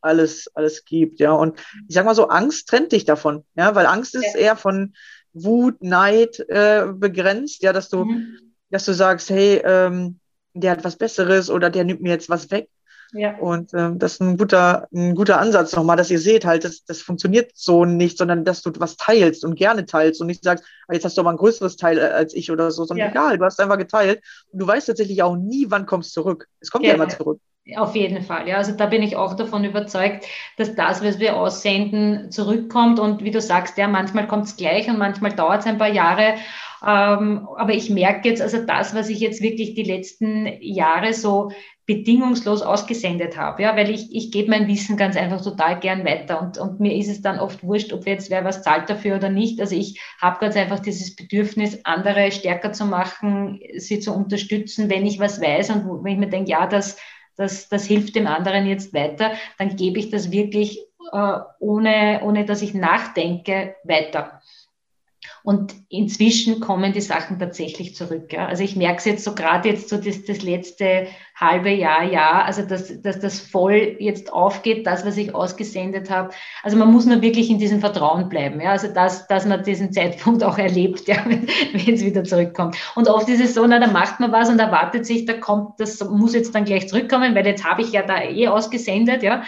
[0.00, 1.32] alles, alles gibt, ja.
[1.32, 4.40] Und ich sag mal so, Angst trennt dich davon, ja, weil Angst ist ja.
[4.40, 4.94] eher von
[5.32, 8.54] Wut, Neid äh, begrenzt, ja, dass du, mhm.
[8.70, 10.20] dass du sagst, hey, ähm,
[10.60, 12.68] der hat was Besseres oder der nimmt mir jetzt was weg.
[13.12, 13.38] Ja.
[13.38, 16.84] Und ähm, das ist ein guter, ein guter Ansatz nochmal, dass ihr seht halt, das,
[16.84, 20.64] das funktioniert so nicht, sondern dass du was teilst und gerne teilst und nicht sagst,
[20.86, 23.10] ah, jetzt hast du aber ein größeres Teil äh, als ich oder so, sondern ja.
[23.10, 26.48] egal, du hast einfach geteilt und du weißt tatsächlich auch nie, wann kommst du zurück.
[26.60, 27.40] Es kommt ja, ja immer zurück.
[27.76, 28.56] Auf jeden Fall, ja.
[28.56, 30.24] Also da bin ich auch davon überzeugt,
[30.56, 32.98] dass das, was wir aussenden, zurückkommt.
[32.98, 35.92] Und wie du sagst, ja, manchmal kommt es gleich und manchmal dauert es ein paar
[35.92, 36.34] Jahre.
[36.86, 41.50] Ähm, aber ich merke jetzt, also das, was ich jetzt wirklich die letzten Jahre so
[41.86, 46.40] bedingungslos ausgesendet habe, ja, weil ich, ich gebe mein Wissen ganz einfach total gern weiter
[46.40, 49.30] und, und mir ist es dann oft wurscht, ob jetzt wer was zahlt dafür oder
[49.30, 49.60] nicht.
[49.60, 55.06] Also ich habe ganz einfach dieses Bedürfnis, andere stärker zu machen, sie zu unterstützen, wenn
[55.06, 56.98] ich was weiß und wenn ich mir denke, ja, das
[57.38, 60.80] das, das hilft dem anderen jetzt weiter, dann gebe ich das wirklich
[61.12, 64.42] äh, ohne, ohne dass ich nachdenke weiter.
[65.42, 68.32] Und inzwischen kommen die Sachen tatsächlich zurück.
[68.32, 68.46] Ja.
[68.46, 72.44] Also ich merke es jetzt so gerade jetzt so das, das letzte halbe Jahr, Jahr,
[72.44, 76.30] also dass, dass das voll jetzt aufgeht, das, was ich ausgesendet habe.
[76.62, 78.60] Also man muss nur wirklich in diesem Vertrauen bleiben.
[78.60, 78.72] Ja.
[78.72, 82.76] Also dass, dass man diesen Zeitpunkt auch erlebt, ja, wenn, wenn es wieder zurückkommt.
[82.94, 85.78] Und oft ist es so, na, da macht man was und erwartet sich, da kommt,
[85.78, 89.42] das muss jetzt dann gleich zurückkommen, weil jetzt habe ich ja da eh ausgesendet, ja.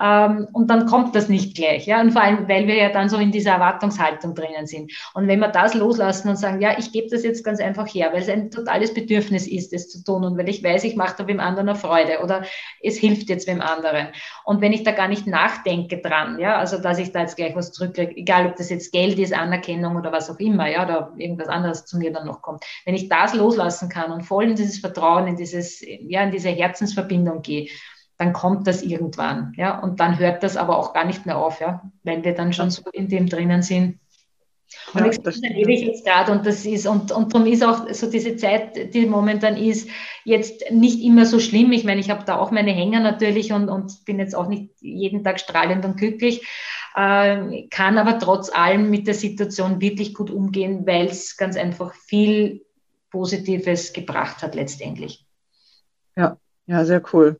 [0.00, 1.86] Ähm, und dann kommt das nicht gleich.
[1.86, 2.00] Ja?
[2.00, 4.92] Und vor allem, weil wir ja dann so in dieser Erwartungshaltung drinnen sind.
[5.14, 8.10] Und wenn wir das loslassen und sagen, ja, ich gebe das jetzt ganz einfach her,
[8.12, 11.14] weil es ein totales Bedürfnis ist, es zu tun und weil ich weiß, ich mache
[11.18, 12.44] da wem anderen eine Freude oder
[12.82, 14.08] es hilft jetzt wem anderen.
[14.44, 17.54] Und wenn ich da gar nicht nachdenke dran, ja, also dass ich da jetzt gleich
[17.56, 21.12] was zurückkriege, egal ob das jetzt Geld ist, Anerkennung oder was auch immer, ja, oder
[21.16, 22.64] irgendwas anderes zu mir dann noch kommt.
[22.84, 26.50] Wenn ich das loslassen kann und voll in dieses Vertrauen, in dieses, ja, in diese
[26.50, 27.68] Herzensverbindung gehe,
[28.18, 31.60] dann kommt das irgendwann, ja, und dann hört das aber auch gar nicht mehr auf,
[31.60, 33.98] ja, wenn wir dann schon so in dem drinnen sind.
[34.92, 37.90] Und ja, das erlebe ich jetzt gerade und das ist, und, und darum ist auch
[37.92, 39.88] so diese Zeit, die momentan ist,
[40.24, 41.72] jetzt nicht immer so schlimm.
[41.72, 44.70] Ich meine, ich habe da auch meine Hänger natürlich und, und bin jetzt auch nicht
[44.80, 46.46] jeden Tag strahlend und glücklich,
[46.94, 51.94] äh, kann aber trotz allem mit der Situation wirklich gut umgehen, weil es ganz einfach
[51.94, 52.64] viel
[53.10, 55.24] Positives gebracht hat letztendlich.
[56.16, 57.38] Ja, ja, sehr cool.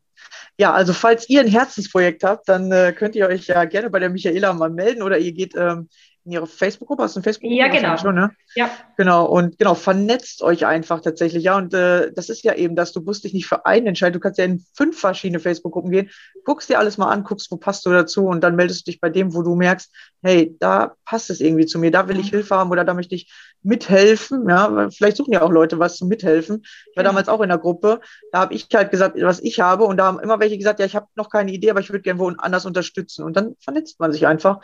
[0.57, 3.99] Ja, also falls ihr ein Herzensprojekt habt, dann äh, könnt ihr euch ja gerne bei
[3.99, 5.89] der Michaela mal melden oder ihr geht ähm,
[6.25, 7.03] in ihre Facebook-Gruppe.
[7.03, 7.55] Hast du eine Facebook-Gruppe?
[7.55, 7.97] Ja, genau.
[7.97, 8.31] Schon, ne?
[8.55, 8.71] Ja.
[8.97, 11.45] Genau, und genau, vernetzt euch einfach tatsächlich.
[11.45, 14.15] Ja, und äh, das ist ja eben, dass du musst dich nicht für einen entscheiden.
[14.15, 16.11] Du kannst ja in fünf verschiedene Facebook-Gruppen gehen,
[16.45, 19.01] guckst dir alles mal an, guckst, wo passt du dazu und dann meldest du dich
[19.01, 22.27] bei dem, wo du merkst, hey, da passt es irgendwie zu mir, da will ich
[22.27, 22.37] mhm.
[22.37, 23.31] Hilfe haben oder da möchte ich
[23.63, 24.49] mithelfen.
[24.49, 26.63] Ja, vielleicht suchen ja auch Leute was zum Mithelfen.
[26.65, 27.11] Ich war ja.
[27.11, 28.01] damals auch in der Gruppe,
[28.33, 30.87] da habe ich halt gesagt, was ich habe und da haben immer welche gesagt, ja,
[30.87, 33.25] ich habe noch keine Idee, aber ich würde gerne woanders unterstützen.
[33.25, 34.61] Und dann vernetzt man sich einfach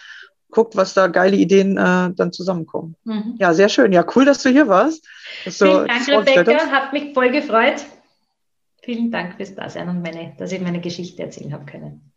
[0.51, 2.97] guckt, was da geile Ideen äh, dann zusammenkommen.
[3.05, 3.37] Mhm.
[3.39, 3.93] Ja, sehr schön.
[3.93, 5.07] Ja, cool, dass du hier warst.
[5.45, 6.71] Dass Vielen Dank, Rebecca.
[6.71, 7.85] Hat mich voll gefreut.
[8.83, 12.13] Vielen Dank fürs Dasein und meine, dass ich meine Geschichte erzählen habe können.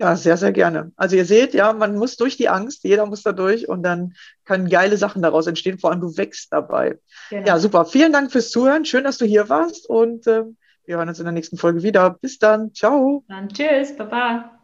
[0.00, 0.92] Ja, sehr, sehr gerne.
[0.96, 4.14] Also ihr seht, ja, man muss durch die Angst, jeder muss da durch und dann
[4.44, 6.98] können geile Sachen daraus entstehen, vor allem du wächst dabei.
[7.30, 7.46] Genau.
[7.46, 7.84] Ja, super.
[7.84, 8.84] Vielen Dank fürs Zuhören.
[8.84, 10.44] Schön, dass du hier warst und äh,
[10.84, 12.10] wir hören uns in der nächsten Folge wieder.
[12.10, 12.72] Bis dann.
[12.72, 13.24] Ciao.
[13.28, 13.96] Dann tschüss.
[13.96, 14.57] Baba.